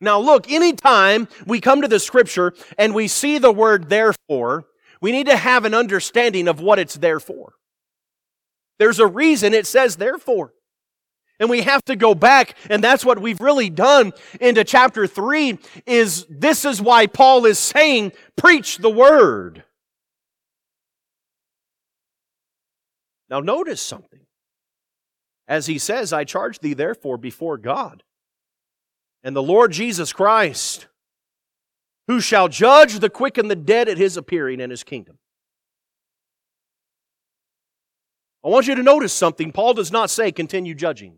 [0.00, 4.66] Now, look, anytime we come to the scripture and we see the word therefore,
[5.00, 7.54] we need to have an understanding of what it's there for.
[8.78, 10.52] There's a reason it says therefore.
[11.38, 15.58] And we have to go back, and that's what we've really done into chapter 3
[15.84, 19.62] is this is why Paul is saying, preach the word.
[23.28, 24.20] Now, notice something.
[25.46, 28.02] As he says, I charge thee therefore before God
[29.22, 30.86] and the Lord Jesus Christ,
[32.06, 35.18] who shall judge the quick and the dead at his appearing in his kingdom.
[38.46, 39.50] I want you to notice something.
[39.50, 41.16] Paul does not say continue judging.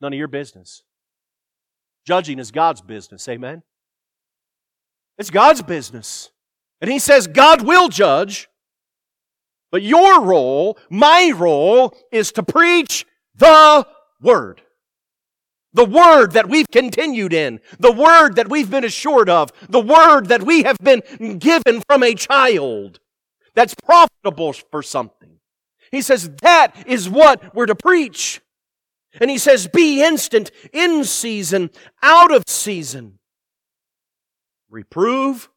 [0.00, 0.82] None of your business.
[2.06, 3.28] Judging is God's business.
[3.28, 3.62] Amen?
[5.18, 6.30] It's God's business.
[6.80, 8.48] And he says God will judge.
[9.70, 13.86] But your role, my role, is to preach the
[14.22, 14.62] Word.
[15.74, 17.60] The Word that we've continued in.
[17.78, 19.52] The Word that we've been assured of.
[19.68, 21.02] The Word that we have been
[21.38, 23.00] given from a child.
[23.54, 25.31] That's profitable for something.
[25.92, 28.40] He says that is what we're to preach.
[29.20, 31.70] And he says, be instant, in season,
[32.02, 33.18] out of season.
[34.70, 35.50] Reprove,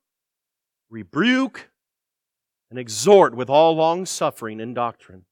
[0.90, 1.70] rebuke,
[2.70, 5.24] and exhort with all long suffering and doctrine.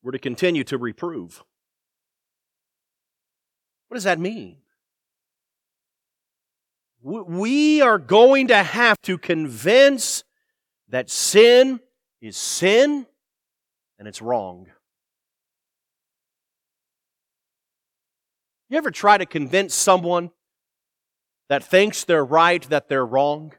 [0.00, 1.42] We're to continue to reprove.
[3.88, 4.58] What does that mean?
[7.02, 10.22] We are going to have to convince
[10.88, 11.80] that sin
[12.20, 13.06] is sin
[13.98, 14.66] and it's wrong.
[18.68, 20.30] You ever try to convince someone
[21.48, 23.52] that thinks they're right that they're wrong?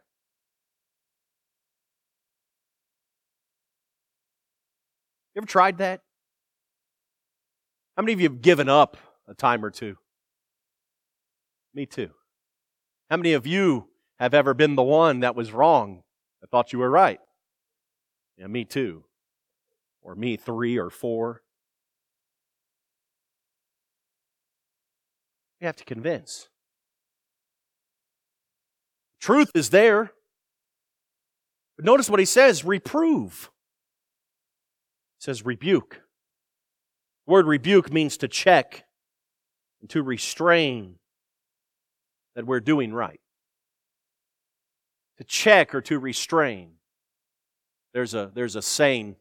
[5.34, 6.02] You ever tried that?
[7.96, 8.98] How many of you have given up
[9.28, 9.98] a time or two?
[11.74, 12.10] Me too.
[13.10, 13.88] How many of you
[14.20, 16.04] have ever been the one that was wrong
[16.44, 17.20] I thought you were right?
[18.38, 19.04] Yeah, me too.
[20.02, 21.42] Or me three or four.
[25.60, 26.50] We have to convince.
[29.20, 30.12] Truth is there.
[31.76, 33.52] But notice what he says reprove
[35.20, 36.02] says rebuke.
[37.26, 38.86] The word rebuke means to check
[39.82, 40.96] and to restrain
[42.36, 43.20] that we're doing right.
[45.18, 46.77] To check or to restrain.
[47.94, 49.16] There's a, there's a saying,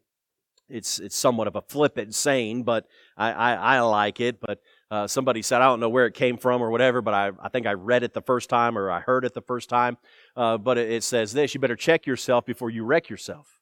[0.69, 4.39] it's, it's somewhat of a flippant saying, but I, I, I like it.
[4.39, 4.61] But
[4.91, 7.49] uh, somebody said, I don't know where it came from or whatever, but I, I
[7.49, 9.97] think I read it the first time or I heard it the first time.
[10.35, 13.59] Uh, but it, it says this you better check yourself before you wreck yourself.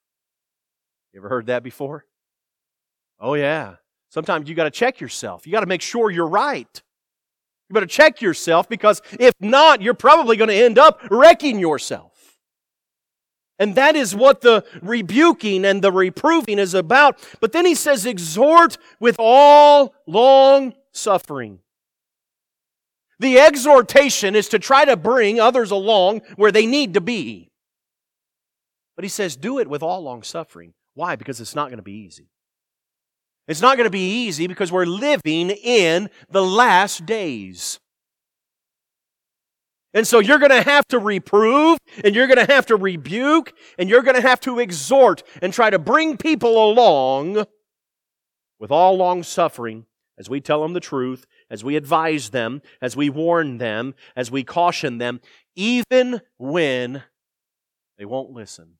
[1.13, 2.05] You ever heard that before?
[3.19, 3.75] Oh, yeah.
[4.09, 5.45] Sometimes you got to check yourself.
[5.45, 6.81] You got to make sure you're right.
[7.69, 12.14] You better check yourself because if not, you're probably going to end up wrecking yourself.
[13.57, 17.17] And that is what the rebuking and the reproving is about.
[17.39, 21.59] But then he says, exhort with all long suffering.
[23.19, 27.49] The exhortation is to try to bring others along where they need to be.
[28.97, 30.73] But he says, do it with all long suffering.
[30.93, 31.15] Why?
[31.15, 32.29] Because it's not going to be easy.
[33.47, 37.79] It's not going to be easy because we're living in the last days.
[39.95, 43.53] And so you're going to have to reprove and you're going to have to rebuke
[43.79, 47.45] and you're going to have to exhort and try to bring people along
[48.59, 49.87] with all long suffering
[50.19, 54.29] as we tell them the truth, as we advise them, as we warn them, as
[54.29, 55.19] we caution them,
[55.55, 57.01] even when
[57.97, 58.77] they won't listen.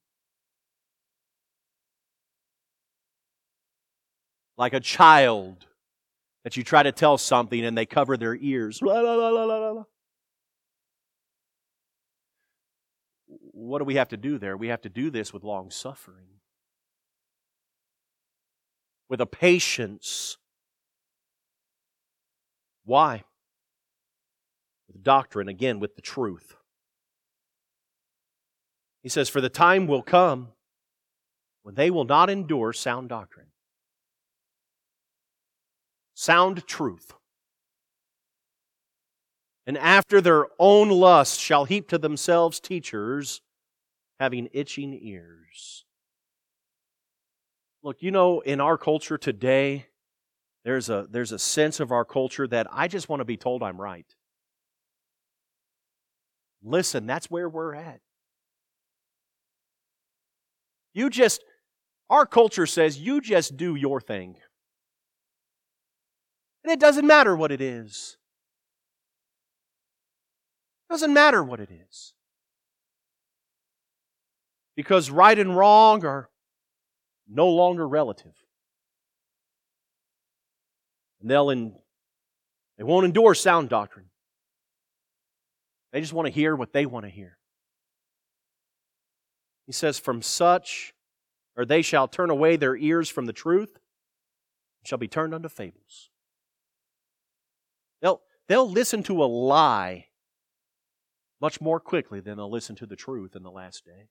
[4.57, 5.66] like a child
[6.43, 8.80] that you try to tell something and they cover their ears.
[13.56, 14.58] What do we have to do there?
[14.58, 16.41] We have to do this with long suffering,
[19.08, 20.38] with a patience.
[22.84, 23.24] Why?
[24.88, 26.56] With doctrine, again, with the truth.
[29.01, 30.49] He says, For the time will come
[31.64, 33.47] when they will not endure sound doctrine,
[36.14, 37.14] sound truth.
[39.66, 43.41] And after their own lust shall heap to themselves teachers
[44.20, 45.86] having itching ears.
[47.84, 49.88] Look, you know, in our culture today,
[50.63, 53.61] there's a, there's a sense of our culture that I just want to be told
[53.61, 54.07] I'm right.
[56.63, 57.99] Listen, that's where we're at.
[60.95, 61.43] You just,
[62.09, 64.38] our culture says you just do your thing.
[66.63, 68.18] And it doesn't matter what it is.
[70.89, 72.14] It doesn't matter what it is.
[74.76, 76.30] Because right and wrong are
[77.28, 78.34] no longer relative.
[81.21, 81.73] And they'll in,
[82.78, 84.07] they won't endure sound doctrine.
[85.91, 87.38] They just want to hear what they want to hear.
[89.65, 90.93] He says, From such,
[91.55, 95.49] or they shall turn away their ears from the truth, and shall be turned unto
[95.49, 96.09] fables.
[98.01, 100.07] They'll, they'll listen to a lie
[101.41, 104.09] much more quickly than they'll listen to the truth in the last day.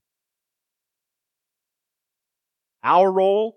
[2.84, 3.56] Our role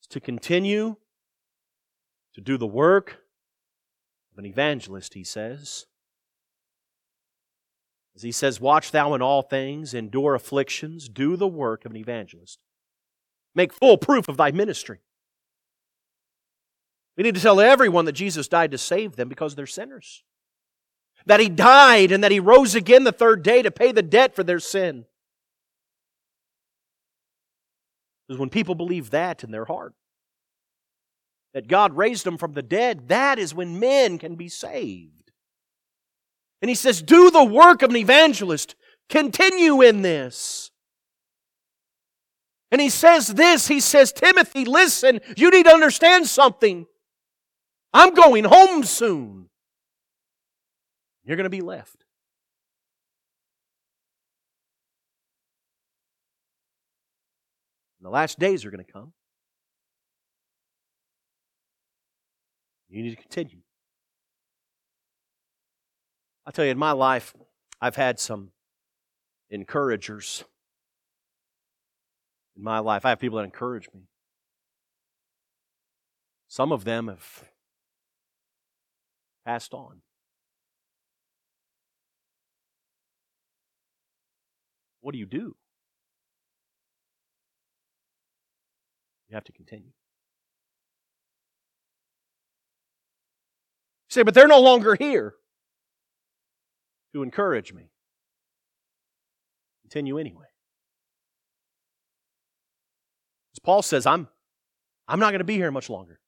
[0.00, 0.96] is to continue
[2.34, 3.18] to do the work
[4.32, 5.86] of an evangelist, he says.
[8.14, 11.96] As he says, Watch thou in all things, endure afflictions, do the work of an
[11.96, 12.60] evangelist.
[13.56, 15.00] Make full proof of thy ministry.
[17.16, 20.22] We need to tell everyone that Jesus died to save them because they're sinners.
[21.26, 24.36] That he died and that he rose again the third day to pay the debt
[24.36, 25.06] for their sin.
[28.28, 29.94] Because when people believe that in their heart,
[31.54, 35.32] that God raised them from the dead, that is when men can be saved.
[36.60, 38.74] And he says, Do the work of an evangelist.
[39.08, 40.70] Continue in this.
[42.70, 46.86] And he says this He says, Timothy, listen, you need to understand something.
[47.94, 49.48] I'm going home soon.
[51.24, 52.04] You're going to be left.
[58.08, 59.12] The last days are going to come.
[62.88, 63.58] You need to continue.
[66.46, 67.34] I tell you, in my life,
[67.82, 68.52] I've had some
[69.50, 70.44] encouragers.
[72.56, 74.08] In my life, I have people that encourage me.
[76.48, 77.44] Some of them have
[79.44, 80.00] passed on.
[85.02, 85.56] What do you do?
[89.28, 89.86] You have to continue.
[89.86, 89.92] You
[94.10, 95.34] say, but they're no longer here
[97.12, 97.90] to encourage me.
[99.82, 100.46] Continue anyway.
[103.54, 104.28] As Paul says, I'm,
[105.06, 106.20] I'm not going to be here much longer.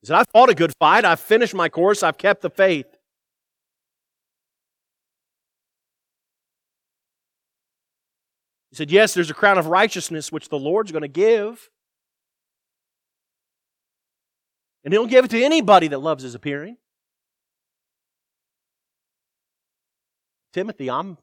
[0.00, 1.04] He said, I fought a good fight.
[1.04, 2.02] I've finished my course.
[2.02, 2.93] I've kept the faith.
[8.74, 11.70] He said, Yes, there's a crown of righteousness which the Lord's going to give.
[14.82, 16.76] And He'll give it to anybody that loves His appearing.
[20.52, 21.18] Timothy, I'm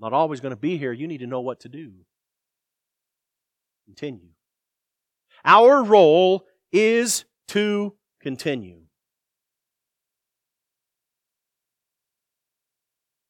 [0.00, 0.92] not always going to be here.
[0.92, 1.92] You need to know what to do.
[3.84, 4.30] Continue.
[5.44, 8.80] Our role is to continue.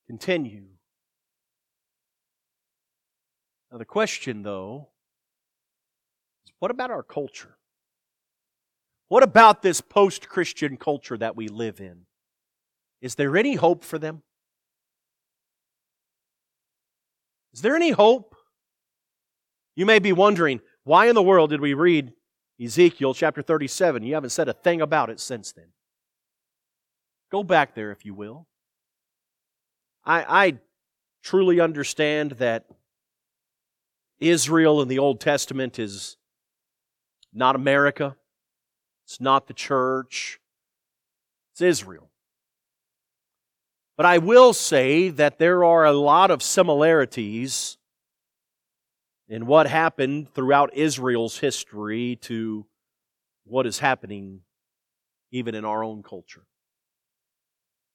[0.07, 0.69] Continue.
[3.70, 4.88] Now, the question, though,
[6.44, 7.56] is what about our culture?
[9.08, 12.02] What about this post Christian culture that we live in?
[13.00, 14.22] Is there any hope for them?
[17.52, 18.36] Is there any hope?
[19.74, 22.12] You may be wondering, why in the world did we read
[22.62, 24.02] Ezekiel chapter 37?
[24.02, 25.68] You haven't said a thing about it since then.
[27.30, 28.46] Go back there, if you will.
[30.04, 30.58] I, I
[31.22, 32.66] truly understand that
[34.20, 36.16] Israel in the Old Testament is
[37.32, 38.16] not America,
[39.06, 40.40] it's not the church,
[41.52, 42.10] it's Israel.
[43.96, 47.76] But I will say that there are a lot of similarities
[49.28, 52.66] in what happened throughout Israel's history to
[53.44, 54.40] what is happening
[55.30, 56.46] even in our own culture.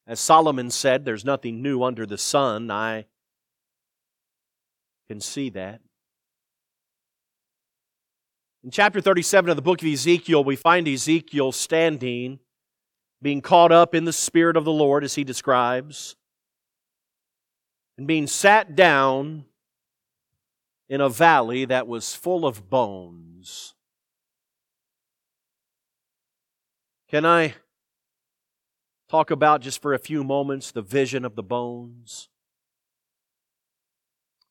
[0.07, 2.69] As Solomon said, there's nothing new under the sun.
[2.69, 3.05] I
[5.07, 5.81] can see that.
[8.65, 12.39] In chapter 37 of the book of Ezekiel, we find Ezekiel standing,
[13.21, 16.15] being caught up in the Spirit of the Lord, as he describes,
[17.95, 19.45] and being sat down
[20.89, 23.75] in a valley that was full of bones.
[27.07, 27.53] Can I
[29.07, 32.29] talk about just for a few moments the vision of the bones?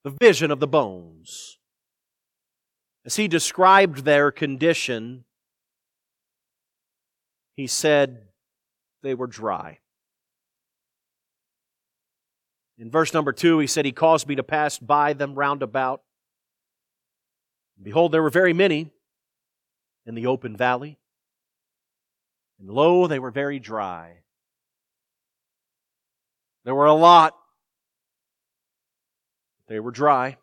[0.05, 1.59] The vision of the bones.
[3.05, 5.25] As he described their condition,
[7.55, 8.29] he said
[9.03, 9.79] they were dry.
[12.79, 16.03] In verse number two, he said, He caused me to pass by them round about.
[17.81, 18.91] Behold, there were very many
[20.07, 20.99] in the open valley,
[22.59, 24.19] and lo, they were very dry.
[26.65, 27.37] There were a lot,
[29.69, 30.39] they were dry.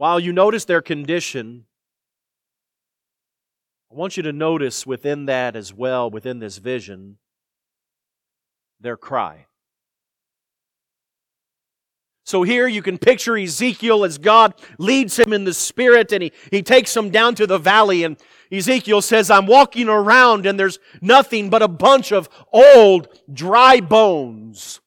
[0.00, 1.66] While you notice their condition,
[3.92, 7.18] I want you to notice within that as well, within this vision,
[8.80, 9.44] their cry.
[12.24, 16.32] So here you can picture Ezekiel as God leads him in the spirit and he,
[16.50, 18.16] he takes him down to the valley and
[18.50, 24.80] Ezekiel says, I'm walking around and there's nothing but a bunch of old, dry bones.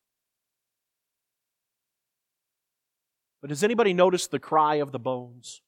[3.43, 5.61] But does anybody notice the cry of the bones?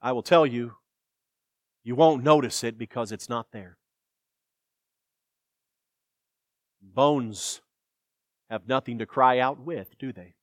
[0.00, 0.72] I will tell you,
[1.84, 3.76] you won't notice it because it's not there.
[6.80, 7.60] Bones
[8.48, 10.34] have nothing to cry out with, do they?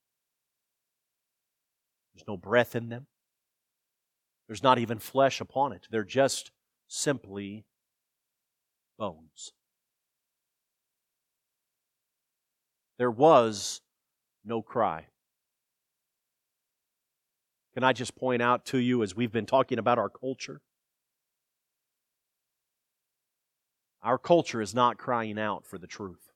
[2.13, 3.07] There's no breath in them.
[4.47, 5.87] There's not even flesh upon it.
[5.89, 6.51] They're just
[6.87, 7.65] simply
[8.99, 9.51] bones.
[12.99, 13.81] There was
[14.47, 15.07] no cry.
[17.73, 20.61] Can I just point out to you, as we've been talking about our culture?
[24.01, 26.31] Our culture is not crying out for the truth.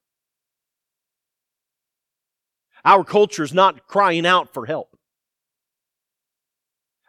[2.83, 4.97] Our culture is not crying out for help.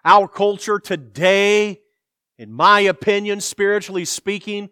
[0.05, 1.81] Our culture today,
[2.39, 4.71] in my opinion, spiritually speaking,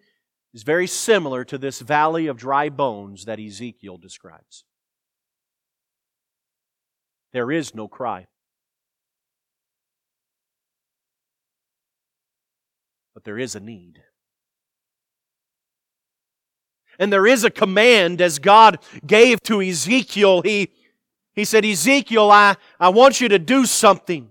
[0.53, 4.65] is very similar to this valley of dry bones that Ezekiel describes.
[7.33, 8.27] There is no cry.
[13.15, 14.03] But there is a need.
[16.99, 20.43] And there is a command as God gave to Ezekiel.
[20.43, 20.71] He
[21.33, 24.31] he said, Ezekiel, I, I want you to do something.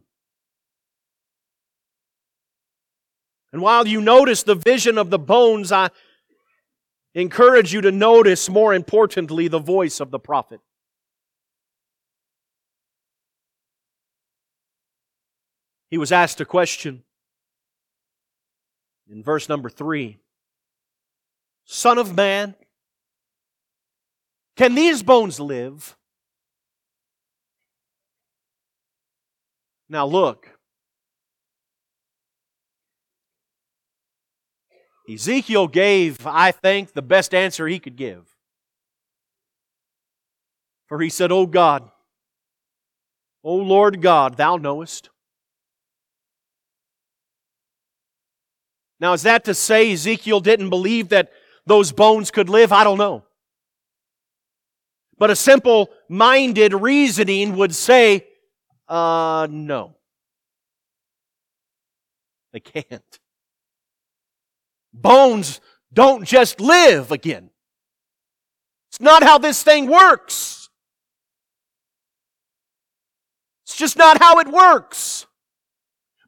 [3.52, 5.89] And while you notice the vision of the bones, I
[7.16, 10.60] encourage you to notice, more importantly, the voice of the prophet.
[15.90, 17.04] He was asked a question
[19.10, 20.20] in verse number three
[21.66, 22.56] Son of man,
[24.58, 25.96] can these bones live?
[29.88, 30.50] Now look.
[35.12, 38.28] Ezekiel gave, I think, the best answer he could give.
[40.88, 41.90] For he said, O God,
[43.44, 45.10] O Lord God, thou knowest.
[49.00, 51.32] Now, is that to say Ezekiel didn't believe that
[51.66, 52.72] those bones could live?
[52.72, 53.24] I don't know.
[55.18, 58.28] But a simple minded reasoning would say,
[58.88, 59.95] uh, no.
[62.52, 63.20] They can't.
[64.93, 65.62] Bones
[65.93, 67.52] don't just live again.
[68.89, 70.70] It's not how this thing works.
[73.66, 75.28] It's just not how it works.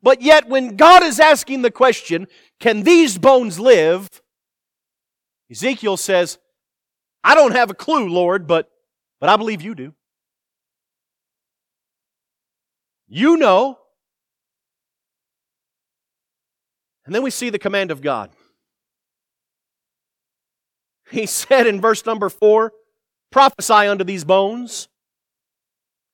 [0.03, 2.27] But yet, when God is asking the question,
[2.59, 4.09] can these bones live?
[5.49, 6.39] Ezekiel says,
[7.23, 8.69] I don't have a clue, Lord, but,
[9.19, 9.93] but I believe you do.
[13.07, 13.77] You know.
[17.05, 18.31] And then we see the command of God.
[21.11, 22.71] He said in verse number four,
[23.31, 24.87] prophesy unto these bones,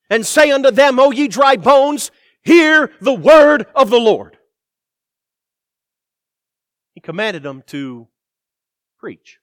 [0.10, 2.10] and say unto them, O ye dry bones,
[2.48, 4.38] hear the word of the Lord.
[6.96, 8.08] He commanded them to
[8.98, 9.40] preach.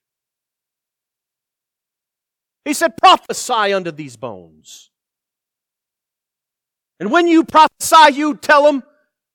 [2.65, 4.89] He said, prophesy unto these bones.
[6.99, 8.83] And when you prophesy, you tell them,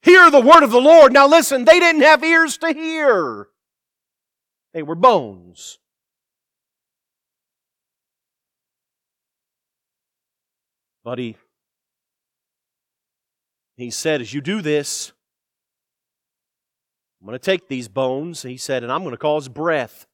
[0.02, 1.12] hear the word of the Lord.
[1.12, 3.48] Now listen, they didn't have ears to hear.
[4.74, 5.78] They were bones.
[11.04, 11.36] But he,
[13.80, 15.12] he said, as you do this,
[17.20, 20.06] I'm going to take these bones, he said, and I'm going to cause breath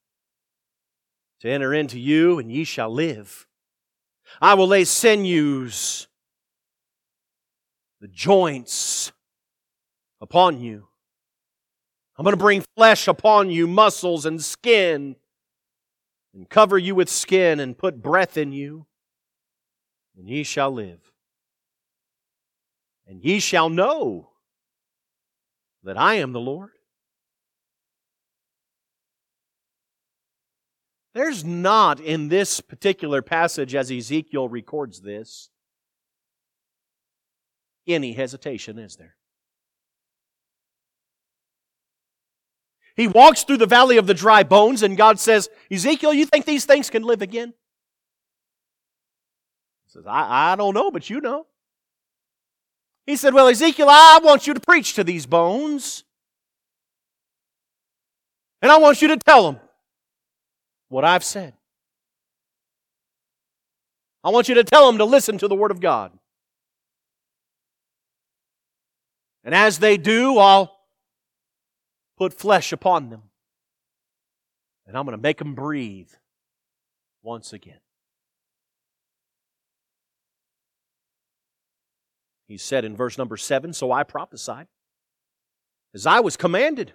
[1.41, 3.47] to enter into you, and ye shall live.
[4.41, 6.09] I will lay sinews,
[8.01, 9.13] the joints
[10.21, 10.89] upon you.
[12.19, 15.17] I'm going to bring flesh upon you, muscles and skin,
[16.35, 18.87] and cover you with skin and put breath in you,
[20.19, 21.13] and ye shall live.
[23.07, 24.31] And ye shall know
[25.85, 26.71] that I am the Lord.
[31.15, 35.49] There's not in this particular passage, as Ezekiel records this,
[37.87, 39.17] any hesitation, is there?
[42.97, 46.45] He walks through the valley of the dry bones, and God says, Ezekiel, you think
[46.45, 47.55] these things can live again?
[49.87, 51.47] He says, I, I don't know, but you know.
[53.07, 56.05] He said, Well, Ezekiel, I want you to preach to these bones.
[58.61, 59.61] And I want you to tell them
[60.89, 61.55] what I've said.
[64.25, 66.11] I want you to tell them to listen to the Word of God.
[69.45, 70.77] And as they do, I'll
[72.19, 73.23] put flesh upon them.
[74.87, 76.11] And I'm going to make them breathe
[77.23, 77.79] once again.
[82.47, 84.69] He said in verse number seven, So I prophesied
[85.95, 86.93] as I was commanded.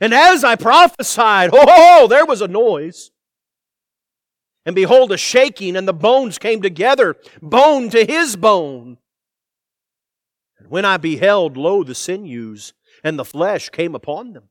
[0.00, 3.10] And as I prophesied, oh, there was a noise.
[4.66, 8.98] And behold, a shaking, and the bones came together, bone to his bone.
[10.58, 14.50] And when I beheld, lo, the sinews and the flesh came upon them,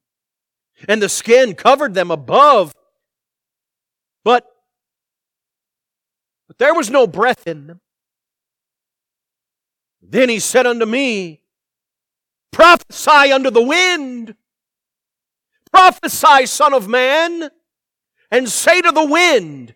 [0.87, 2.73] and the skin covered them above.
[4.23, 4.47] But,
[6.47, 7.81] but there was no breath in them.
[10.09, 11.41] Then he said unto me,
[12.51, 14.35] Prophesy unto the wind.
[15.71, 17.49] Prophesy, Son of Man,
[18.31, 19.75] and say to the wind,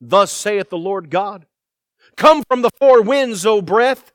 [0.00, 1.46] Thus saith the Lord God,
[2.16, 4.12] Come from the four winds, O breath,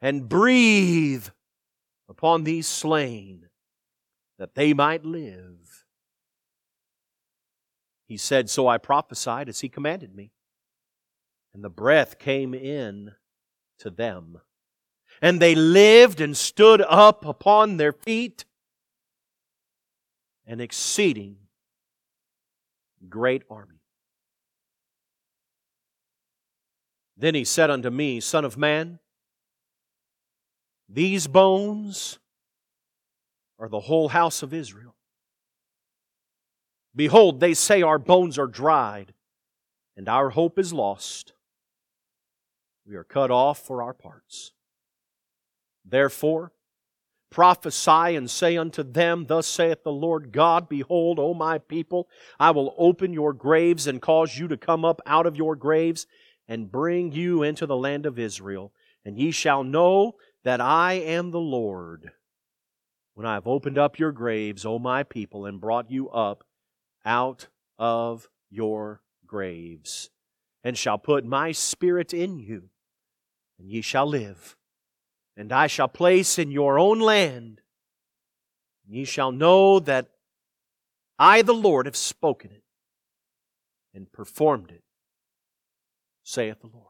[0.00, 1.28] and breathe
[2.08, 3.48] upon these slain,
[4.38, 5.84] that they might live.
[8.06, 10.32] He said, So I prophesied as he commanded me.
[11.52, 13.12] And the breath came in
[13.78, 14.40] to them.
[15.22, 18.44] And they lived and stood up upon their feet,
[20.46, 21.36] an exceeding
[23.08, 23.80] great army.
[27.16, 28.98] Then he said unto me, Son of man,
[30.88, 32.18] these bones
[33.58, 34.94] are the whole house of Israel.
[36.94, 39.12] Behold, they say our bones are dried,
[39.96, 41.32] and our hope is lost.
[42.86, 44.52] We are cut off for our parts.
[45.88, 46.52] Therefore,
[47.30, 52.08] prophesy and say unto them, Thus saith the Lord God, Behold, O my people,
[52.38, 56.06] I will open your graves and cause you to come up out of your graves
[56.48, 58.72] and bring you into the land of Israel.
[59.04, 62.10] And ye shall know that I am the Lord
[63.16, 66.44] when I have opened up your graves, O my people, and brought you up
[67.02, 70.10] out of your graves,
[70.62, 72.68] and shall put my spirit in you,
[73.58, 74.54] and ye shall live.
[75.36, 77.60] And I shall place in your own land,
[78.86, 80.08] and ye shall know that
[81.18, 82.62] I, the Lord, have spoken it
[83.94, 84.82] and performed it,
[86.22, 86.86] saith the Lord.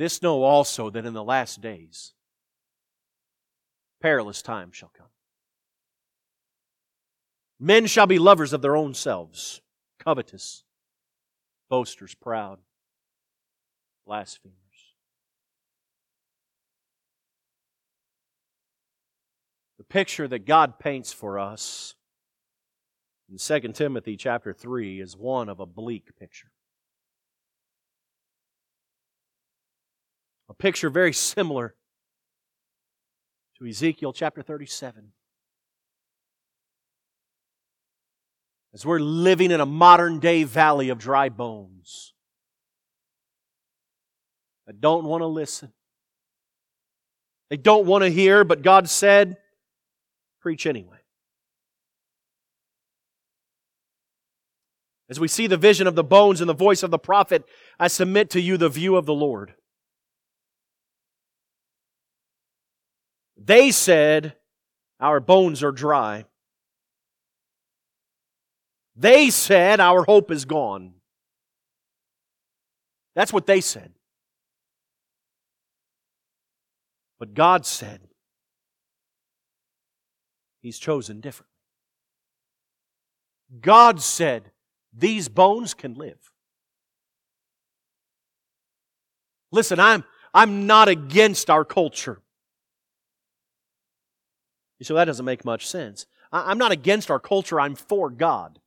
[0.00, 2.14] This know also that in the last days
[4.00, 5.09] perilous times shall come.
[7.62, 9.60] Men shall be lovers of their own selves,
[9.98, 10.64] covetous,
[11.68, 12.58] boasters, proud,
[14.06, 14.56] blasphemers.
[19.76, 21.94] The picture that God paints for us
[23.30, 26.50] in 2 Timothy chapter 3 is one of a bleak picture.
[30.48, 31.74] A picture very similar
[33.58, 35.12] to Ezekiel chapter 37.
[38.72, 42.14] As we're living in a modern day valley of dry bones
[44.66, 45.72] that don't want to listen,
[47.50, 49.36] They don't want to hear, but God said,
[50.40, 50.98] preach anyway.
[55.10, 57.44] As we see the vision of the bones and the voice of the prophet,
[57.80, 59.54] I submit to you the view of the Lord.
[63.36, 64.36] They said,
[65.00, 66.26] Our bones are dry.
[69.00, 70.92] They said, Our hope is gone.
[73.14, 73.92] That's what they said.
[77.18, 78.02] But God said,
[80.60, 81.48] He's chosen differently.
[83.62, 84.50] God said,
[84.92, 86.32] These bones can live.
[89.50, 92.20] Listen, I'm, I'm not against our culture.
[94.82, 96.04] So that doesn't make much sense.
[96.30, 98.59] I'm not against our culture, I'm for God.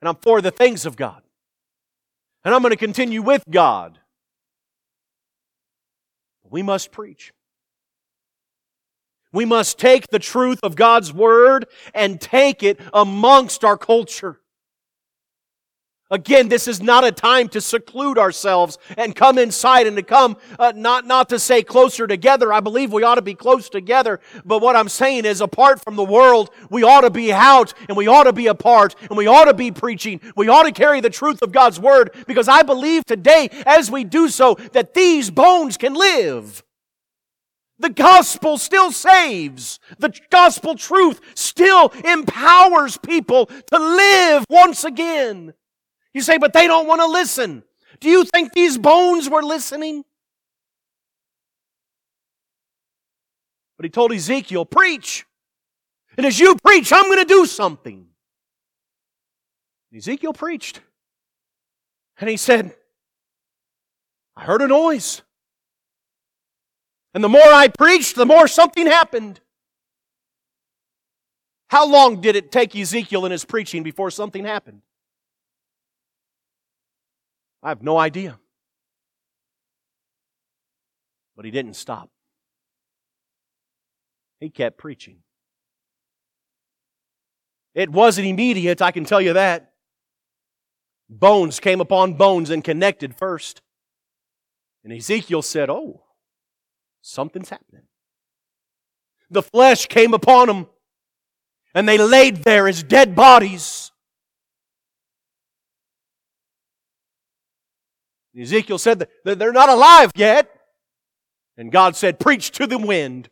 [0.00, 1.22] And I'm for the things of God.
[2.44, 3.98] And I'm going to continue with God.
[6.44, 7.32] We must preach.
[9.32, 14.40] We must take the truth of God's Word and take it amongst our culture.
[16.10, 20.38] Again, this is not a time to seclude ourselves and come inside and to come,
[20.58, 22.50] uh, not, not to say closer together.
[22.50, 24.18] I believe we ought to be close together.
[24.42, 27.96] But what I'm saying is, apart from the world, we ought to be out and
[27.96, 30.20] we ought to be apart and we ought to be preaching.
[30.34, 34.04] We ought to carry the truth of God's Word because I believe today, as we
[34.04, 36.64] do so, that these bones can live.
[37.78, 39.78] The gospel still saves.
[39.98, 45.52] The gospel truth still empowers people to live once again.
[46.14, 47.62] You say, but they don't want to listen.
[48.00, 50.04] Do you think these bones were listening?
[53.76, 55.24] But he told Ezekiel, preach.
[56.16, 58.06] And as you preach, I'm going to do something.
[59.94, 60.80] Ezekiel preached.
[62.20, 62.74] And he said,
[64.36, 65.22] I heard a noise.
[67.14, 69.40] And the more I preached, the more something happened.
[71.68, 74.82] How long did it take Ezekiel in his preaching before something happened?
[77.62, 78.38] I have no idea.
[81.36, 82.10] But he didn't stop.
[84.40, 85.18] He kept preaching.
[87.74, 89.72] It wasn't immediate, I can tell you that.
[91.08, 93.62] Bones came upon bones and connected first.
[94.84, 96.02] And Ezekiel said, Oh,
[97.02, 97.84] something's happening.
[99.30, 100.66] The flesh came upon them,
[101.74, 103.87] and they laid there as dead bodies.
[108.38, 110.48] Ezekiel said that they're not alive yet.
[111.56, 113.30] And God said, Preach to the wind.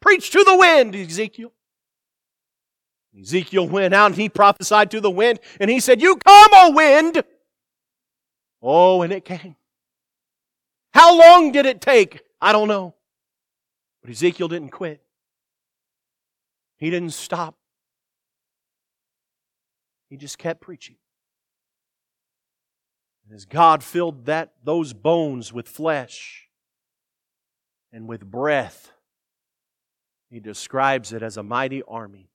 [0.00, 1.52] Preach to the wind, Ezekiel.
[3.18, 6.72] Ezekiel went out and he prophesied to the wind, and he said, You come, O
[6.72, 7.22] wind!
[8.60, 9.56] Oh, and it came.
[10.92, 12.22] How long did it take?
[12.40, 12.94] I don't know.
[14.00, 15.02] But Ezekiel didn't quit.
[16.78, 17.56] He didn't stop.
[20.08, 20.96] He just kept preaching.
[23.32, 26.48] As God filled that, those bones with flesh
[27.92, 28.92] and with breath,
[30.30, 32.30] He describes it as a mighty army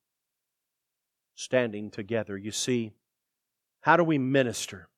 [1.34, 2.36] standing together.
[2.36, 2.92] You see,
[3.82, 4.88] how do we minister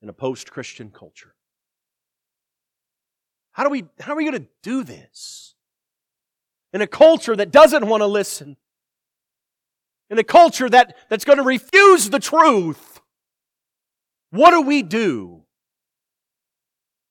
[0.00, 1.34] in a post Christian culture?
[3.52, 5.54] How, do we, how are we going to do this?
[6.72, 8.56] In a culture that doesn't want to listen,
[10.08, 12.91] in a culture that, that's going to refuse the truth,
[14.32, 15.44] what do we do?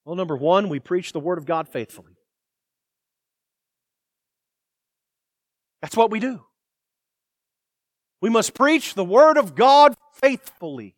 [0.06, 2.18] Well, number one, we preach the Word of God faithfully.
[5.84, 6.42] That's what we do.
[8.22, 10.96] We must preach the Word of God faithfully.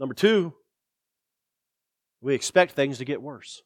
[0.00, 0.52] Number two,
[2.20, 3.62] we expect things to get worse.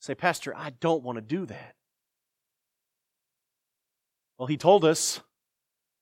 [0.00, 1.76] Say, Pastor, I don't want to do that.
[4.38, 5.20] Well, he told us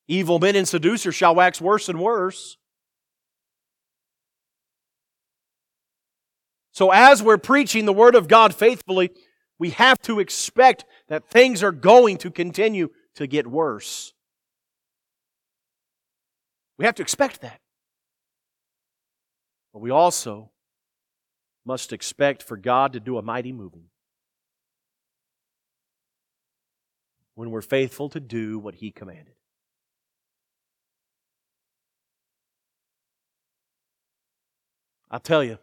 [0.08, 2.56] evil men and seducers shall wax worse and worse.
[6.72, 9.10] So, as we're preaching the Word of God faithfully,
[9.58, 14.14] we have to expect that things are going to continue to get worse.
[16.78, 17.60] We have to expect that.
[19.72, 20.50] But we also
[21.64, 23.84] must expect for God to do a mighty moving.
[27.34, 29.34] When we're faithful to do what He commanded.
[35.10, 35.58] I'll tell you,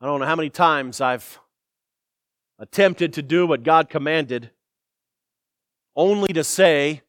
[0.00, 1.38] I don't know how many times I've
[2.58, 4.50] attempted to do what God commanded,
[5.94, 7.02] only to say,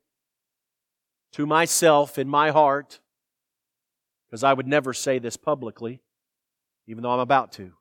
[1.34, 3.00] to myself in my heart,
[4.28, 6.02] because I would never say this publicly,
[6.88, 7.74] even though I'm about to.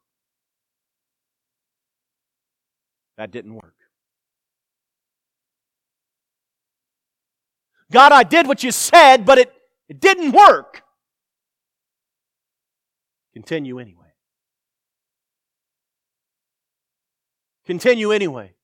[3.18, 3.75] That didn't work.
[7.90, 9.52] God, I did what you said, but it,
[9.88, 10.82] it didn't work.
[13.32, 14.06] Continue anyway.
[17.66, 18.54] Continue anyway.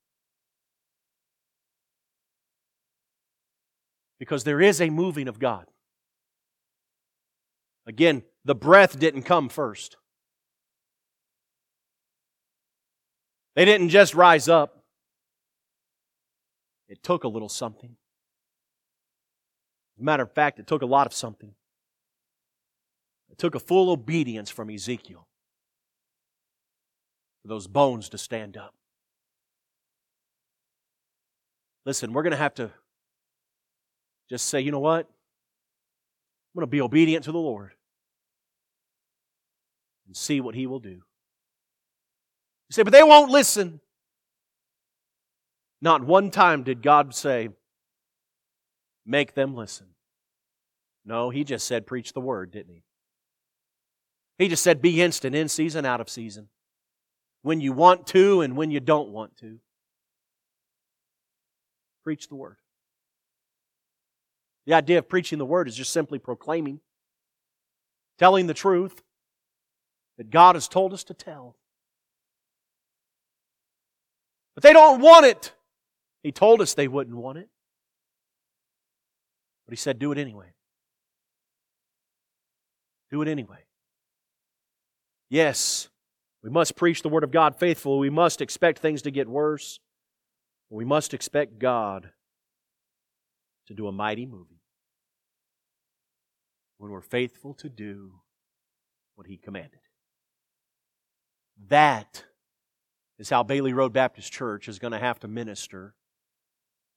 [4.19, 5.67] Because there is a moving of God.
[7.87, 9.97] Again, the breath didn't come first.
[13.55, 14.85] They didn't just rise up.
[16.89, 17.97] It took a little something.
[19.99, 21.55] Matter of fact, it took a lot of something.
[23.31, 25.27] It took a full obedience from Ezekiel
[27.43, 28.75] for those bones to stand up.
[31.85, 32.71] Listen, we're going to have to
[34.29, 35.07] just say, you know what?
[35.07, 37.73] I'm going to be obedient to the Lord
[40.07, 40.91] and see what He will do.
[40.91, 41.03] You
[42.71, 43.81] say, but they won't listen.
[45.81, 47.49] Not one time did God say,
[49.05, 49.89] make them listen.
[51.05, 52.85] No, He just said, preach the word, didn't He?
[54.39, 56.49] He just said, be instant, in season, out of season.
[57.43, 59.59] When you want to and when you don't want to.
[62.05, 62.57] Preach the word.
[64.67, 66.81] The idea of preaching the word is just simply proclaiming,
[68.19, 69.03] telling the truth
[70.19, 71.57] that God has told us to tell.
[74.55, 75.53] But they don't want it.
[76.23, 77.49] He told us they wouldn't want it.
[79.73, 80.53] But He said, do it anyway.
[83.11, 83.65] Do it anyway.
[85.31, 85.89] Yes,
[86.43, 87.99] we must preach the Word of God faithfully.
[87.99, 89.81] We must expect things to get worse.
[90.69, 92.11] We must expect God
[93.67, 94.61] to do a mighty movie
[96.77, 98.21] when we're faithful to do
[99.15, 99.81] what He commanded.
[101.69, 102.25] That
[103.19, 105.95] is how Bailey Road Baptist Church is going to have to minister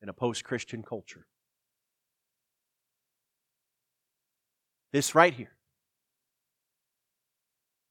[0.01, 1.25] in a post Christian culture.
[4.95, 5.51] This right here.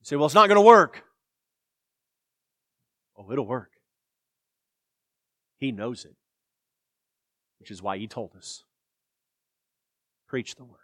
[0.01, 1.03] You say, well, it's not going to work.
[3.15, 3.73] Oh, it'll work.
[5.59, 6.17] He knows it,
[7.61, 8.65] which is why He told us.
[10.27, 10.79] Preach the word.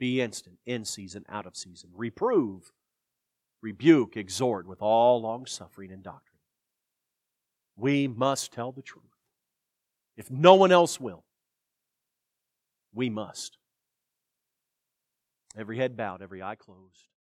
[0.00, 1.90] Be instant, in season, out of season.
[1.94, 2.72] Reprove,
[3.62, 6.40] rebuke, exhort with all long suffering and doctrine.
[7.76, 9.04] We must tell the truth.
[10.16, 11.22] If no one else will,
[12.92, 13.57] we must.
[15.58, 17.08] Every head bowed, every eye closed.